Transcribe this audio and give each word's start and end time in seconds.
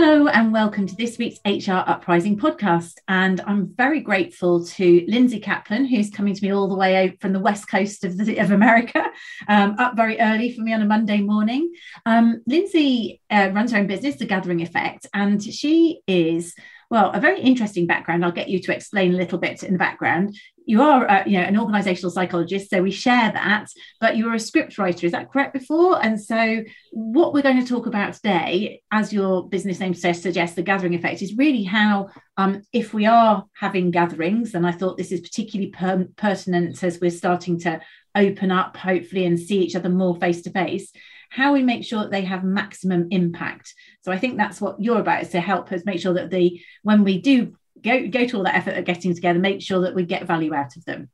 Hello, 0.00 0.28
and 0.28 0.52
welcome 0.52 0.86
to 0.86 0.94
this 0.94 1.18
week's 1.18 1.40
HR 1.44 1.82
Uprising 1.84 2.38
podcast. 2.38 2.98
And 3.08 3.40
I'm 3.40 3.74
very 3.74 3.98
grateful 3.98 4.64
to 4.64 5.04
Lindsey 5.08 5.40
Caplan, 5.40 5.88
who's 5.88 6.08
coming 6.08 6.34
to 6.34 6.44
me 6.44 6.52
all 6.52 6.68
the 6.68 6.76
way 6.76 7.18
from 7.20 7.32
the 7.32 7.40
west 7.40 7.68
coast 7.68 8.04
of, 8.04 8.16
the, 8.16 8.38
of 8.38 8.52
America, 8.52 9.04
um, 9.48 9.74
up 9.76 9.96
very 9.96 10.20
early 10.20 10.54
for 10.54 10.60
me 10.60 10.72
on 10.72 10.82
a 10.82 10.86
Monday 10.86 11.20
morning. 11.20 11.72
Um, 12.06 12.42
Lindsey 12.46 13.20
uh, 13.28 13.50
runs 13.52 13.72
her 13.72 13.78
own 13.78 13.88
business, 13.88 14.14
The 14.14 14.26
Gathering 14.26 14.62
Effect, 14.62 15.08
and 15.14 15.42
she 15.42 15.98
is 16.06 16.54
well, 16.90 17.10
a 17.12 17.20
very 17.20 17.40
interesting 17.40 17.86
background. 17.86 18.24
I'll 18.24 18.32
get 18.32 18.48
you 18.48 18.60
to 18.60 18.74
explain 18.74 19.14
a 19.14 19.18
little 19.18 19.38
bit 19.38 19.62
in 19.62 19.74
the 19.74 19.78
background. 19.78 20.34
You 20.64 20.82
are, 20.82 21.08
uh, 21.10 21.24
you 21.26 21.38
know, 21.38 21.44
an 21.44 21.58
organizational 21.58 22.10
psychologist, 22.10 22.70
so 22.70 22.82
we 22.82 22.90
share 22.90 23.30
that. 23.32 23.66
But 24.00 24.16
you're 24.16 24.34
a 24.34 24.40
script 24.40 24.78
writer, 24.78 25.06
is 25.06 25.12
that 25.12 25.30
correct? 25.30 25.52
Before, 25.52 26.02
and 26.02 26.20
so 26.20 26.62
what 26.92 27.34
we're 27.34 27.42
going 27.42 27.62
to 27.62 27.68
talk 27.68 27.86
about 27.86 28.14
today, 28.14 28.82
as 28.90 29.12
your 29.12 29.48
business 29.48 29.80
name 29.80 29.94
suggests, 29.94 30.56
the 30.56 30.62
gathering 30.62 30.94
effect, 30.94 31.20
is 31.20 31.36
really 31.36 31.64
how, 31.64 32.08
um, 32.38 32.62
if 32.72 32.94
we 32.94 33.04
are 33.06 33.44
having 33.58 33.90
gatherings, 33.90 34.54
and 34.54 34.66
I 34.66 34.72
thought 34.72 34.96
this 34.96 35.12
is 35.12 35.20
particularly 35.20 35.70
per- 35.70 36.08
pertinent 36.16 36.82
as 36.82 37.00
we're 37.00 37.10
starting 37.10 37.58
to 37.60 37.80
open 38.14 38.50
up, 38.50 38.76
hopefully, 38.76 39.26
and 39.26 39.38
see 39.38 39.58
each 39.60 39.76
other 39.76 39.90
more 39.90 40.16
face 40.16 40.42
to 40.42 40.50
face 40.50 40.90
how 41.28 41.52
we 41.52 41.62
make 41.62 41.84
sure 41.84 42.00
that 42.00 42.10
they 42.10 42.22
have 42.22 42.44
maximum 42.44 43.08
impact. 43.10 43.74
So 44.02 44.12
I 44.12 44.18
think 44.18 44.36
that's 44.36 44.60
what 44.60 44.80
you're 44.80 45.00
about 45.00 45.22
is 45.22 45.30
to 45.30 45.40
help 45.40 45.70
us 45.72 45.84
make 45.84 46.00
sure 46.00 46.14
that 46.14 46.30
the 46.30 46.60
when 46.82 47.04
we 47.04 47.20
do 47.20 47.56
go 47.82 48.06
go 48.08 48.26
to 48.26 48.36
all 48.36 48.44
that 48.44 48.56
effort 48.56 48.76
of 48.76 48.84
getting 48.84 49.14
together, 49.14 49.38
make 49.38 49.62
sure 49.62 49.80
that 49.82 49.94
we 49.94 50.04
get 50.04 50.26
value 50.26 50.54
out 50.54 50.76
of 50.76 50.84
them. 50.84 51.10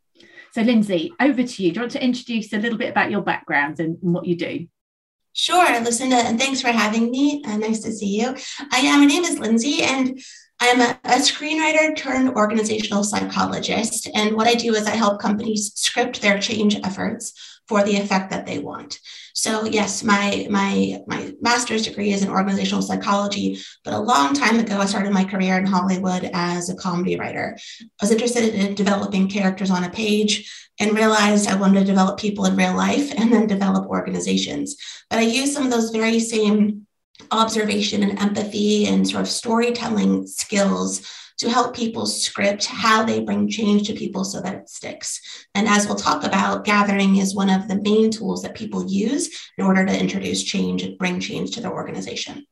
So 0.53 0.63
Lindsey, 0.63 1.13
over 1.21 1.43
to 1.43 1.63
you. 1.63 1.73
Do 1.73 1.77
you 1.77 1.81
want 1.83 1.93
to 1.93 2.05
introduce 2.05 2.53
a 2.53 2.59
little 2.59 2.79
bit 2.79 2.91
about 2.91 3.11
your 3.11 3.23
background 3.23 3.81
and 3.81 3.99
what 4.01 4.25
you 4.25 4.37
do? 4.37 4.69
Sure, 5.33 5.81
Lucinda, 5.81 6.15
and 6.15 6.39
thanks 6.39 6.61
for 6.61 6.69
having 6.69 7.11
me. 7.11 7.43
Uh, 7.45 7.57
nice 7.57 7.81
to 7.81 7.91
see 7.91 8.21
you. 8.21 8.29
Uh, 8.61 8.83
my 8.83 9.05
name 9.05 9.25
is 9.25 9.41
Lindsey, 9.41 9.83
and 9.83 10.17
I'm 10.61 10.81
a, 10.81 10.97
a, 11.03 11.17
screenwriter 11.17 11.97
turned 11.97 12.31
organizational 12.37 13.03
psychologist. 13.03 14.09
And 14.15 14.37
what 14.37 14.47
I 14.47 14.55
do 14.55 14.75
is 14.75 14.87
I 14.87 14.95
help 14.95 15.21
companies 15.21 15.73
script 15.75 16.23
their 16.23 16.39
change 16.39 16.77
efforts 16.85 17.54
for 17.69 17.83
the 17.83 17.97
effect 17.97 18.31
that 18.31 18.47
they 18.47 18.59
want. 18.59 18.99
So 19.35 19.65
yes, 19.65 20.03
my 20.03 20.47
my 20.51 21.01
my 21.07 21.33
master's 21.41 21.85
degree 21.87 22.13
is 22.13 22.23
in 22.23 22.31
organizational 22.31 22.83
psychology, 22.83 23.59
but 23.85 23.95
a 23.95 23.99
long 23.99 24.35
time 24.35 24.59
ago 24.59 24.79
I 24.79 24.87
started 24.87 25.13
my 25.13 25.25
career 25.25 25.59
in 25.59 25.67
Hollywood 25.67 26.31
as 26.33 26.69
a 26.69 26.77
comedy 26.77 27.17
writer. 27.17 27.57
I 27.81 27.85
was 28.01 28.11
interested 28.11 28.55
in 28.55 28.75
developing 28.75 29.29
characters 29.29 29.71
on 29.71 29.85
a 29.85 29.91
page 29.91 30.51
and 30.81 30.95
realized 30.95 31.49
I 31.49 31.57
wanted 31.57 31.81
to 31.81 31.87
develop 31.87 32.19
people 32.19 32.47
in 32.47 32.57
real 32.57 32.77
life 32.77 33.13
and 33.17 33.33
then 33.33 33.47
develop 33.47 33.87
organizations. 33.87 34.77
But 35.11 35.21
I 35.21 35.23
used 35.23 35.53
some 35.53 35.65
of 35.65 35.71
those 35.71 35.91
very 35.91 36.21
same 36.21 36.87
observation 37.31 38.03
and 38.03 38.19
empathy 38.19 38.87
and 38.87 39.09
sort 39.09 39.23
of 39.23 39.29
storytelling 39.29 40.27
skills 40.27 41.09
to 41.39 41.51
help 41.51 41.75
people 41.75 42.07
script 42.07 42.67
how 42.67 43.05
they 43.05 43.21
bring 43.21 43.49
change 43.49 43.87
to 43.87 43.95
people 43.95 44.25
so 44.25 44.41
that 44.41 44.55
it 44.55 44.69
sticks. 44.69 45.21
And 45.55 45.69
as 45.69 45.87
we'll 45.87 45.97
talk 45.97 46.25
about, 46.25 46.65
gathering 46.65 47.17
is 47.17 47.35
one 47.35 47.51
of 47.51 47.69
the 47.69 47.81
main 47.81 48.11
tools 48.11 48.43
that 48.43 48.55
people 48.55 48.87
use 48.87 49.51
in 49.59 49.65
order 49.65 49.85
to 49.85 50.01
introduce 50.01 50.43
change 50.43 50.83
and 50.83 50.99
bring 50.99 51.21
change 51.21 51.53
to 51.53 51.61
their 51.61 51.73
organization. 51.73 52.47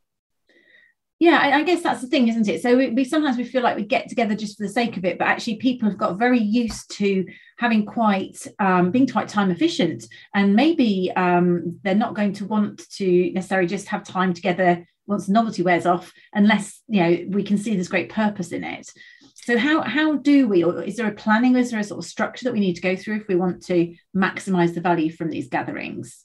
Yeah, 1.22 1.38
I, 1.38 1.62
guess 1.62 1.84
that's 1.84 2.00
the 2.00 2.08
thing, 2.08 2.26
isn't 2.26 2.48
it? 2.48 2.62
So 2.62 2.76
we, 2.76 2.90
we, 2.90 3.04
sometimes 3.04 3.36
we 3.36 3.44
feel 3.44 3.62
like 3.62 3.76
we 3.76 3.84
get 3.84 4.08
together 4.08 4.34
just 4.34 4.58
for 4.58 4.64
the 4.64 4.72
sake 4.72 4.96
of 4.96 5.04
it, 5.04 5.18
but 5.18 5.28
actually 5.28 5.54
people 5.58 5.88
have 5.88 5.96
got 5.96 6.18
very 6.18 6.40
used 6.40 6.90
to 6.96 7.24
having 7.58 7.86
quite 7.86 8.44
um, 8.58 8.90
being 8.90 9.06
quite 9.06 9.28
time 9.28 9.52
efficient, 9.52 10.04
and 10.34 10.56
maybe 10.56 11.12
um, 11.14 11.78
they're 11.84 11.94
not 11.94 12.16
going 12.16 12.32
to 12.32 12.46
want 12.46 12.90
to 12.94 13.30
necessarily 13.34 13.68
just 13.68 13.86
have 13.86 14.02
time 14.02 14.34
together 14.34 14.84
once 15.06 15.26
the 15.26 15.32
novelty 15.32 15.62
wears 15.62 15.86
off 15.86 16.12
unless 16.32 16.80
you 16.88 17.02
know 17.02 17.24
we 17.28 17.42
can 17.42 17.58
see 17.58 17.76
this 17.76 17.88
great 17.88 18.08
purpose 18.08 18.52
in 18.52 18.64
it. 18.64 18.90
So 19.34 19.58
how 19.58 19.82
how 19.82 20.16
do 20.16 20.48
we 20.48 20.62
or 20.62 20.82
is 20.82 20.96
there 20.96 21.08
a 21.08 21.12
planning 21.12 21.56
is 21.56 21.70
there 21.70 21.80
a 21.80 21.84
sort 21.84 21.98
of 21.98 22.10
structure 22.10 22.44
that 22.44 22.52
we 22.52 22.60
need 22.60 22.74
to 22.74 22.82
go 22.82 22.96
through 22.96 23.16
if 23.16 23.28
we 23.28 23.34
want 23.34 23.64
to 23.66 23.94
maximize 24.16 24.74
the 24.74 24.80
value 24.80 25.10
from 25.10 25.30
these 25.30 25.48
gatherings 25.48 26.24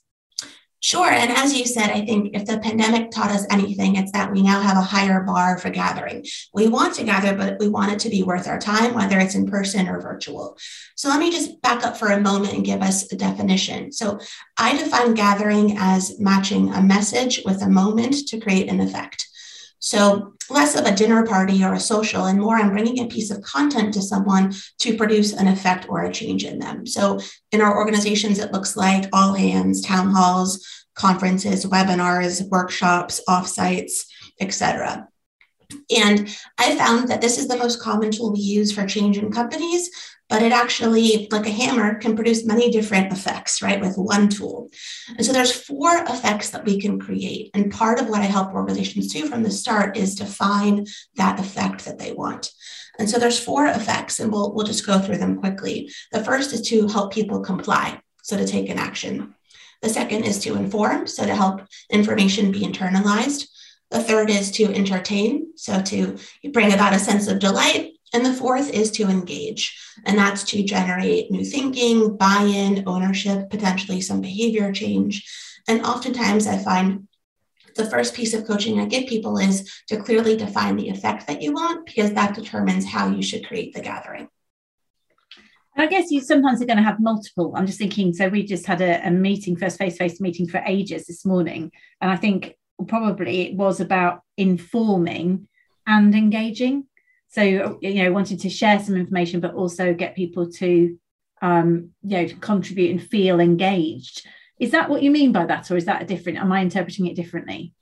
Sure. 0.80 1.10
And 1.10 1.32
as 1.32 1.58
you 1.58 1.64
said, 1.64 1.90
I 1.90 2.06
think 2.06 2.36
if 2.36 2.46
the 2.46 2.58
pandemic 2.58 3.10
taught 3.10 3.32
us 3.32 3.44
anything, 3.50 3.96
it's 3.96 4.12
that 4.12 4.30
we 4.30 4.42
now 4.42 4.60
have 4.60 4.76
a 4.76 4.82
higher 4.82 5.22
bar 5.22 5.58
for 5.58 5.70
gathering. 5.70 6.24
We 6.54 6.68
want 6.68 6.94
to 6.94 7.04
gather, 7.04 7.34
but 7.34 7.58
we 7.58 7.68
want 7.68 7.92
it 7.92 7.98
to 8.00 8.10
be 8.10 8.22
worth 8.22 8.46
our 8.46 8.60
time, 8.60 8.94
whether 8.94 9.18
it's 9.18 9.34
in 9.34 9.46
person 9.46 9.88
or 9.88 10.00
virtual. 10.00 10.56
So 10.94 11.08
let 11.08 11.18
me 11.18 11.32
just 11.32 11.60
back 11.62 11.84
up 11.84 11.96
for 11.96 12.08
a 12.08 12.20
moment 12.20 12.54
and 12.54 12.64
give 12.64 12.80
us 12.80 13.10
a 13.12 13.16
definition. 13.16 13.90
So 13.90 14.20
I 14.56 14.76
define 14.76 15.14
gathering 15.14 15.76
as 15.78 16.18
matching 16.20 16.72
a 16.72 16.80
message 16.80 17.42
with 17.44 17.60
a 17.60 17.68
moment 17.68 18.28
to 18.28 18.38
create 18.38 18.68
an 18.68 18.80
effect. 18.80 19.27
So 19.78 20.34
less 20.50 20.74
of 20.74 20.86
a 20.86 20.94
dinner 20.94 21.26
party 21.26 21.62
or 21.62 21.74
a 21.74 21.80
social 21.80 22.26
and 22.26 22.40
more 22.40 22.56
I'm 22.56 22.70
bringing 22.70 23.00
a 23.00 23.08
piece 23.08 23.30
of 23.30 23.42
content 23.42 23.94
to 23.94 24.02
someone 24.02 24.54
to 24.78 24.96
produce 24.96 25.32
an 25.32 25.46
effect 25.46 25.88
or 25.88 26.02
a 26.02 26.12
change 26.12 26.44
in 26.44 26.58
them. 26.58 26.86
So 26.86 27.20
in 27.52 27.60
our 27.60 27.76
organizations, 27.76 28.38
it 28.38 28.52
looks 28.52 28.76
like 28.76 29.08
all 29.12 29.34
hands, 29.34 29.82
town 29.82 30.10
halls, 30.10 30.66
conferences, 30.94 31.64
webinars, 31.66 32.48
workshops, 32.48 33.20
offsites, 33.28 34.06
etc. 34.40 35.08
And 35.94 36.34
I 36.56 36.76
found 36.76 37.08
that 37.08 37.20
this 37.20 37.38
is 37.38 37.46
the 37.46 37.56
most 37.56 37.80
common 37.80 38.10
tool 38.10 38.32
we 38.32 38.40
use 38.40 38.72
for 38.72 38.86
change 38.86 39.18
in 39.18 39.30
companies 39.30 39.90
but 40.28 40.42
it 40.42 40.52
actually, 40.52 41.26
like 41.30 41.46
a 41.46 41.50
hammer, 41.50 41.94
can 41.94 42.14
produce 42.14 42.44
many 42.44 42.70
different 42.70 43.12
effects, 43.12 43.62
right, 43.62 43.80
with 43.80 43.96
one 43.96 44.28
tool. 44.28 44.70
And 45.16 45.24
so 45.24 45.32
there's 45.32 45.52
four 45.52 45.90
effects 46.04 46.50
that 46.50 46.64
we 46.64 46.80
can 46.80 47.00
create. 47.00 47.50
And 47.54 47.72
part 47.72 47.98
of 48.00 48.08
what 48.08 48.20
I 48.20 48.26
help 48.26 48.52
organizations 48.52 49.12
do 49.12 49.26
from 49.26 49.42
the 49.42 49.50
start 49.50 49.96
is 49.96 50.14
define 50.14 50.86
that 51.16 51.40
effect 51.40 51.84
that 51.86 51.98
they 51.98 52.12
want. 52.12 52.52
And 52.98 53.08
so 53.08 53.18
there's 53.18 53.38
four 53.38 53.66
effects, 53.66 54.20
and 54.20 54.30
we'll, 54.30 54.52
we'll 54.52 54.66
just 54.66 54.86
go 54.86 54.98
through 54.98 55.18
them 55.18 55.38
quickly. 55.38 55.90
The 56.12 56.24
first 56.24 56.52
is 56.52 56.62
to 56.68 56.88
help 56.88 57.12
people 57.12 57.40
comply, 57.40 58.00
so 58.22 58.36
to 58.36 58.46
take 58.46 58.68
an 58.68 58.78
action. 58.78 59.34
The 59.82 59.88
second 59.88 60.24
is 60.24 60.40
to 60.40 60.56
inform, 60.56 61.06
so 61.06 61.24
to 61.24 61.34
help 61.34 61.62
information 61.88 62.50
be 62.50 62.62
internalized. 62.62 63.48
The 63.90 64.02
third 64.02 64.28
is 64.28 64.50
to 64.52 64.64
entertain, 64.64 65.56
so 65.56 65.80
to 65.80 66.18
bring 66.52 66.72
about 66.72 66.92
a 66.92 66.98
sense 66.98 67.28
of 67.28 67.38
delight. 67.38 67.92
And 68.14 68.24
the 68.24 68.32
fourth 68.32 68.70
is 68.72 68.90
to 68.92 69.08
engage, 69.08 69.78
and 70.06 70.16
that's 70.16 70.42
to 70.44 70.62
generate 70.62 71.30
new 71.30 71.44
thinking, 71.44 72.16
buy 72.16 72.42
in, 72.42 72.84
ownership, 72.86 73.50
potentially 73.50 74.00
some 74.00 74.22
behavior 74.22 74.72
change. 74.72 75.30
And 75.68 75.84
oftentimes 75.84 76.46
I 76.46 76.56
find 76.56 77.06
the 77.76 77.84
first 77.84 78.14
piece 78.14 78.34
of 78.34 78.46
coaching 78.46 78.80
I 78.80 78.86
give 78.86 79.06
people 79.06 79.38
is 79.38 79.70
to 79.88 80.02
clearly 80.02 80.36
define 80.36 80.76
the 80.76 80.88
effect 80.88 81.26
that 81.26 81.42
you 81.42 81.52
want, 81.52 81.86
because 81.86 82.14
that 82.14 82.34
determines 82.34 82.86
how 82.86 83.08
you 83.10 83.22
should 83.22 83.46
create 83.46 83.74
the 83.74 83.82
gathering. 83.82 84.28
I 85.76 85.86
guess 85.86 86.10
you 86.10 86.20
sometimes 86.20 86.60
are 86.60 86.66
going 86.66 86.78
to 86.78 86.82
have 86.82 86.98
multiple. 86.98 87.52
I'm 87.54 87.66
just 87.66 87.78
thinking, 87.78 88.12
so 88.12 88.28
we 88.28 88.42
just 88.44 88.66
had 88.66 88.80
a, 88.80 89.06
a 89.06 89.12
meeting, 89.12 89.54
first 89.54 89.78
face 89.78 89.92
to 89.92 89.98
face 89.98 90.20
meeting 90.20 90.48
for 90.48 90.60
ages 90.66 91.06
this 91.06 91.24
morning. 91.24 91.70
And 92.00 92.10
I 92.10 92.16
think 92.16 92.56
probably 92.88 93.42
it 93.42 93.54
was 93.54 93.78
about 93.78 94.22
informing 94.36 95.46
and 95.86 96.12
engaging 96.16 96.87
so 97.28 97.78
you 97.80 98.02
know 98.02 98.12
wanted 98.12 98.40
to 98.40 98.50
share 98.50 98.78
some 98.78 98.96
information 98.96 99.40
but 99.40 99.54
also 99.54 99.94
get 99.94 100.16
people 100.16 100.50
to 100.50 100.98
um, 101.40 101.90
you 102.02 102.16
know 102.18 102.28
contribute 102.40 102.90
and 102.90 103.02
feel 103.02 103.40
engaged. 103.40 104.26
Is 104.58 104.72
that 104.72 104.90
what 104.90 105.02
you 105.02 105.10
mean 105.10 105.32
by 105.32 105.46
that 105.46 105.70
or 105.70 105.76
is 105.76 105.84
that 105.84 106.02
a 106.02 106.04
different 106.04 106.38
am 106.38 106.50
i 106.50 106.60
interpreting 106.60 107.06
it 107.06 107.14
differently 107.14 107.72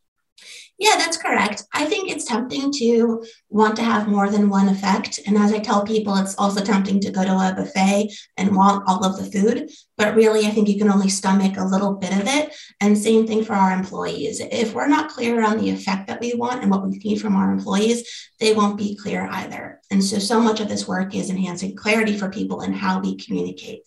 yeah, 0.79 0.97
that's 0.97 1.17
correct. 1.17 1.65
I 1.73 1.87
think 1.87 2.11
it's 2.11 2.27
tempting 2.27 2.71
to 2.75 3.25
want 3.49 3.77
to 3.77 3.83
have 3.83 4.09
more 4.09 4.29
than 4.29 4.51
one 4.51 4.69
effect. 4.69 5.19
And 5.27 5.39
as 5.39 5.51
I 5.53 5.59
tell 5.59 5.87
people, 5.87 6.15
it's 6.17 6.35
also 6.37 6.63
tempting 6.63 7.01
to 7.01 7.11
go 7.11 7.25
to 7.25 7.33
a 7.33 7.55
buffet 7.57 8.13
and 8.37 8.55
want 8.55 8.85
all 8.87 9.03
of 9.03 9.17
the 9.17 9.25
food. 9.25 9.71
But 9.97 10.15
really, 10.15 10.47
I 10.47 10.51
think 10.51 10.69
you 10.69 10.79
can 10.79 10.91
only 10.91 11.09
stomach 11.09 11.57
a 11.57 11.65
little 11.65 11.95
bit 11.95 12.13
of 12.13 12.27
it. 12.27 12.55
And 12.81 12.97
same 12.97 13.27
thing 13.27 13.43
for 13.43 13.55
our 13.55 13.73
employees. 13.73 14.41
If 14.41 14.75
we're 14.75 14.89
not 14.89 15.09
clear 15.09 15.43
on 15.43 15.57
the 15.57 15.71
effect 15.71 16.09
that 16.09 16.21
we 16.21 16.35
want 16.35 16.61
and 16.61 16.71
what 16.71 16.87
we 16.87 16.99
need 16.99 17.23
from 17.23 17.37
our 17.37 17.51
employees, 17.51 18.31
they 18.39 18.53
won't 18.53 18.77
be 18.77 18.97
clear 18.97 19.27
either. 19.31 19.81
And 19.91 20.05
so, 20.05 20.19
so 20.19 20.41
much 20.41 20.61
of 20.61 20.69
this 20.69 20.87
work 20.87 21.15
is 21.15 21.31
enhancing 21.31 21.75
clarity 21.75 22.19
for 22.19 22.29
people 22.29 22.61
and 22.61 22.75
how 22.75 23.01
we 23.01 23.17
communicate. 23.17 23.81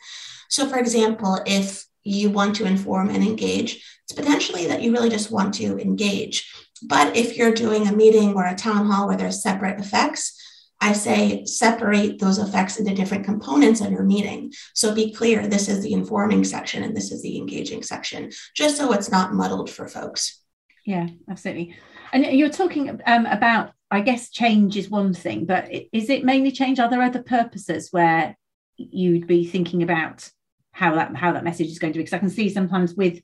So, 0.49 0.67
for 0.67 0.79
example, 0.79 1.39
if 1.45 1.85
you 2.03 2.31
want 2.31 2.55
to 2.55 2.65
inform 2.65 3.09
and 3.09 3.23
engage, 3.23 3.85
it's 4.05 4.19
potentially 4.19 4.65
that 4.65 4.81
you 4.81 4.91
really 4.91 5.09
just 5.09 5.29
want 5.29 5.53
to 5.55 5.77
engage 5.77 6.51
but 6.83 7.15
if 7.15 7.37
you're 7.37 7.53
doing 7.53 7.87
a 7.87 7.95
meeting 7.95 8.33
or 8.33 8.45
a 8.45 8.55
town 8.55 8.85
hall 8.87 9.07
where 9.07 9.17
there's 9.17 9.41
separate 9.41 9.79
effects, 9.79 10.35
I 10.81 10.93
say 10.93 11.43
separate 11.45 12.19
those 12.19 12.37
effects 12.37 12.79
into 12.79 12.93
different 12.93 13.25
components 13.25 13.81
of 13.81 13.91
your 13.91 14.03
meeting. 14.03 14.53
So 14.73 14.95
be 14.95 15.13
clear 15.13 15.45
this 15.45 15.67
is 15.67 15.83
the 15.83 15.93
informing 15.93 16.43
section 16.45 16.83
and 16.83 16.95
this 16.95 17.11
is 17.11 17.21
the 17.21 17.37
engaging 17.37 17.83
section, 17.83 18.31
just 18.55 18.77
so 18.77 18.93
it's 18.93 19.11
not 19.11 19.33
muddled 19.33 19.69
for 19.69 19.87
folks. 19.87 20.41
Yeah, 20.85 21.07
absolutely. 21.29 21.75
And 22.13 22.25
you're 22.25 22.49
talking 22.49 22.99
um, 23.05 23.25
about, 23.25 23.73
I 23.91 24.01
guess, 24.01 24.29
change 24.29 24.77
is 24.77 24.89
one 24.89 25.13
thing, 25.13 25.45
but 25.45 25.69
is 25.91 26.09
it 26.09 26.23
mainly 26.23 26.51
change? 26.51 26.79
Are 26.79 26.89
there 26.89 27.01
other 27.01 27.21
purposes 27.21 27.89
where 27.91 28.37
you'd 28.77 29.27
be 29.27 29.45
thinking 29.45 29.83
about 29.83 30.29
how 30.71 30.95
that 30.95 31.15
how 31.15 31.33
that 31.33 31.43
message 31.43 31.67
is 31.67 31.79
going 31.79 31.91
to 31.93 31.97
be? 31.97 32.03
Because 32.03 32.15
I 32.15 32.19
can 32.19 32.29
see 32.29 32.49
sometimes 32.49 32.95
with 32.95 33.21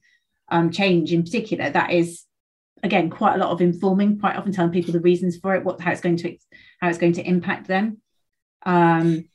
um, 0.50 0.72
change 0.72 1.14
in 1.14 1.24
particular, 1.24 1.70
that 1.70 1.92
is 1.92 2.24
again 2.86 3.10
quite 3.10 3.36
a 3.36 3.38
lot 3.38 3.50
of 3.50 3.62
informing 3.62 4.20
quite 4.20 4.36
often 4.36 4.54
telling 4.54 4.72
people 4.72 4.94
the 4.94 5.00
reasons 5.00 5.38
for 5.38 5.56
it 5.56 5.66
what 5.66 5.82
how 5.82 5.92
it's 5.92 6.02
going 6.02 6.16
to 6.16 6.38
how 6.80 6.88
it's 6.88 7.00
going 7.00 7.14
to 7.14 7.28
impact 7.28 7.68
them. 7.68 7.98
Um, 8.66 9.28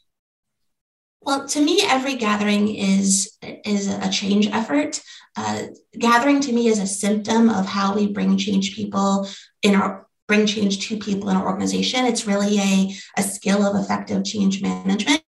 well 1.21 1.47
to 1.49 1.61
me 1.63 1.83
every 1.85 2.15
gathering 2.15 2.75
is 2.75 3.37
is 3.43 3.89
a 3.89 4.09
change 4.11 4.47
effort. 4.49 5.03
Uh, 5.37 5.65
gathering 5.99 6.41
to 6.41 6.53
me 6.53 6.69
is 6.69 6.79
a 6.79 6.87
symptom 6.87 7.51
of 7.51 7.67
how 7.67 7.95
we 7.95 8.13
bring 8.13 8.37
change 8.37 8.75
people 8.75 9.29
in 9.63 9.75
our 9.75 10.07
bring 10.29 10.47
change 10.47 10.87
to 10.87 10.97
people 10.97 11.29
in 11.29 11.37
our 11.37 11.47
organization. 11.47 12.07
It's 12.07 12.25
really 12.25 12.57
a, 12.59 12.95
a 13.19 13.23
skill 13.23 13.67
of 13.67 13.83
effective 13.83 14.25
change 14.25 14.63
management 14.63 15.25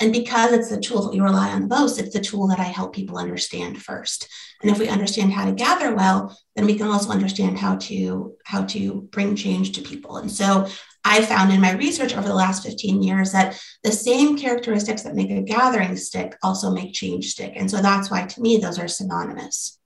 and 0.00 0.12
because 0.12 0.52
it's 0.52 0.70
the 0.70 0.80
tool 0.80 1.02
that 1.02 1.12
we 1.12 1.20
rely 1.20 1.50
on 1.50 1.68
most 1.68 1.98
it's 1.98 2.12
the 2.12 2.20
tool 2.20 2.46
that 2.46 2.60
i 2.60 2.64
help 2.64 2.94
people 2.94 3.18
understand 3.18 3.80
first 3.82 4.28
and 4.64 4.70
if 4.70 4.78
we 4.78 4.88
understand 4.88 5.30
how 5.30 5.44
to 5.44 5.52
gather 5.52 5.94
well, 5.94 6.34
then 6.56 6.64
we 6.64 6.76
can 6.76 6.86
also 6.86 7.10
understand 7.10 7.58
how 7.58 7.76
to 7.76 8.34
how 8.46 8.64
to 8.64 9.02
bring 9.12 9.36
change 9.36 9.72
to 9.72 9.82
people. 9.82 10.16
And 10.16 10.32
so 10.32 10.66
I 11.04 11.20
found 11.20 11.52
in 11.52 11.60
my 11.60 11.72
research 11.72 12.14
over 12.14 12.26
the 12.26 12.34
last 12.34 12.64
15 12.64 13.02
years 13.02 13.32
that 13.32 13.60
the 13.82 13.92
same 13.92 14.38
characteristics 14.38 15.02
that 15.02 15.14
make 15.14 15.30
a 15.30 15.42
gathering 15.42 15.96
stick 15.96 16.38
also 16.42 16.70
make 16.70 16.94
change 16.94 17.26
stick. 17.26 17.52
And 17.56 17.70
so 17.70 17.82
that's 17.82 18.10
why 18.10 18.24
to 18.24 18.40
me 18.40 18.56
those 18.56 18.78
are 18.78 18.88
synonymous. 18.88 19.78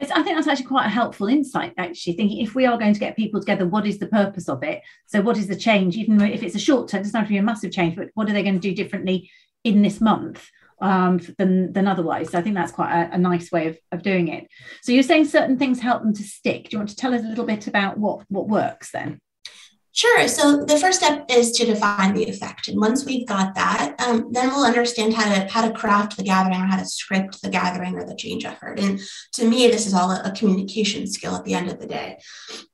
I 0.00 0.22
think 0.22 0.36
that's 0.36 0.46
actually 0.46 0.66
quite 0.66 0.86
a 0.86 0.90
helpful 0.90 1.26
insight, 1.26 1.72
actually, 1.78 2.14
thinking 2.14 2.38
if 2.38 2.54
we 2.54 2.66
are 2.66 2.78
going 2.78 2.92
to 2.92 3.00
get 3.00 3.16
people 3.16 3.40
together, 3.40 3.66
what 3.66 3.86
is 3.86 3.98
the 3.98 4.06
purpose 4.06 4.48
of 4.48 4.62
it? 4.62 4.82
So, 5.06 5.20
what 5.20 5.38
is 5.38 5.46
the 5.46 5.56
change? 5.56 5.96
Even 5.96 6.20
if 6.20 6.42
it's 6.42 6.54
a 6.54 6.60
short 6.60 6.88
term, 6.88 7.00
it 7.00 7.04
doesn't 7.04 7.18
have 7.18 7.28
to 7.28 7.32
be 7.32 7.38
a 7.38 7.42
massive 7.42 7.72
change, 7.72 7.96
but 7.96 8.10
what 8.14 8.28
are 8.28 8.32
they 8.32 8.42
going 8.42 8.60
to 8.60 8.68
do 8.68 8.74
differently 8.74 9.30
in 9.64 9.82
this 9.82 10.00
month? 10.00 10.48
um, 10.80 11.20
than 11.38 11.72
than 11.72 11.86
otherwise. 11.86 12.30
So 12.30 12.38
I 12.38 12.42
think 12.42 12.54
that's 12.54 12.72
quite 12.72 12.92
a, 12.92 13.14
a, 13.14 13.18
nice 13.18 13.50
way 13.50 13.68
of, 13.68 13.78
of 13.92 14.02
doing 14.02 14.28
it. 14.28 14.48
So 14.82 14.92
you're 14.92 15.02
saying 15.02 15.26
certain 15.26 15.58
things 15.58 15.80
help 15.80 16.02
them 16.02 16.14
to 16.14 16.22
stick. 16.22 16.64
Do 16.64 16.68
you 16.72 16.78
want 16.78 16.90
to 16.90 16.96
tell 16.96 17.14
us 17.14 17.22
a 17.22 17.28
little 17.28 17.46
bit 17.46 17.66
about 17.66 17.98
what 17.98 18.24
what 18.28 18.48
works 18.48 18.90
then? 18.90 19.20
Sure. 19.96 20.28
So 20.28 20.62
the 20.66 20.78
first 20.78 20.98
step 20.98 21.24
is 21.30 21.52
to 21.52 21.64
define 21.64 22.12
the 22.12 22.28
effect, 22.28 22.68
and 22.68 22.78
once 22.78 23.06
we've 23.06 23.26
got 23.26 23.54
that, 23.54 23.98
um, 23.98 24.28
then 24.30 24.48
we'll 24.50 24.66
understand 24.66 25.14
how 25.14 25.24
to 25.24 25.48
how 25.48 25.66
to 25.66 25.72
craft 25.72 26.18
the 26.18 26.22
gathering 26.22 26.60
or 26.60 26.66
how 26.66 26.76
to 26.76 26.84
script 26.84 27.40
the 27.40 27.48
gathering 27.48 27.94
or 27.94 28.04
the 28.04 28.14
change 28.14 28.44
effort. 28.44 28.78
And 28.78 29.00
to 29.32 29.48
me, 29.48 29.68
this 29.68 29.86
is 29.86 29.94
all 29.94 30.10
a, 30.10 30.20
a 30.26 30.32
communication 30.32 31.06
skill 31.06 31.34
at 31.34 31.46
the 31.46 31.54
end 31.54 31.70
of 31.70 31.80
the 31.80 31.86
day. 31.86 32.18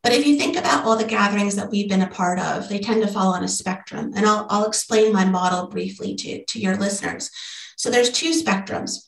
But 0.03 0.15
if 0.15 0.27
you 0.27 0.37
think 0.37 0.57
about 0.57 0.85
all 0.85 0.97
the 0.97 1.05
gatherings 1.05 1.55
that 1.55 1.71
we've 1.71 1.89
been 1.89 2.03
a 2.03 2.11
part 2.11 2.41
of, 2.41 2.69
they 2.69 2.81
tend 2.81 3.03
to 3.03 3.09
fall 3.09 3.35
on 3.35 3.45
a 3.45 3.49
spectrum, 3.49 4.11
and 4.17 4.27
I'll 4.27 4.49
I'll 4.51 4.67
explain 4.67 5.13
my 5.13 5.25
model 5.25 5.69
briefly 5.69 6.17
to 6.17 6.45
to 6.45 6.59
your 6.59 6.77
listeners. 6.77 7.31
So 7.77 7.89
there's 7.89 8.11
two 8.11 8.33
spectrums. 8.33 8.99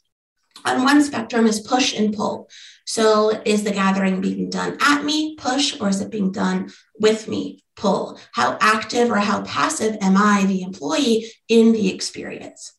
On 0.65 0.85
one 0.85 1.03
spectrum 1.03 1.47
is 1.47 1.61
push 1.61 1.99
and 1.99 2.15
pull. 2.15 2.49
So 2.87 3.31
is 3.45 3.65
the 3.65 3.73
gathering 3.73 4.21
being 4.21 4.51
done 4.51 4.77
at 4.81 5.03
me, 5.05 5.35
push, 5.35 5.81
or 5.81 5.89
is 5.89 6.01
it 6.01 6.13
being 6.13 6.31
done 6.31 6.71
with 7.01 7.27
me, 7.27 7.64
pull? 7.77 8.19
How 8.33 8.59
active 8.61 9.11
or 9.11 9.17
how 9.17 9.43
passive 9.43 9.97
am 10.01 10.17
I, 10.17 10.45
the 10.47 10.63
employee, 10.63 11.31
in 11.49 11.73
the 11.73 11.93
experience? 11.93 12.73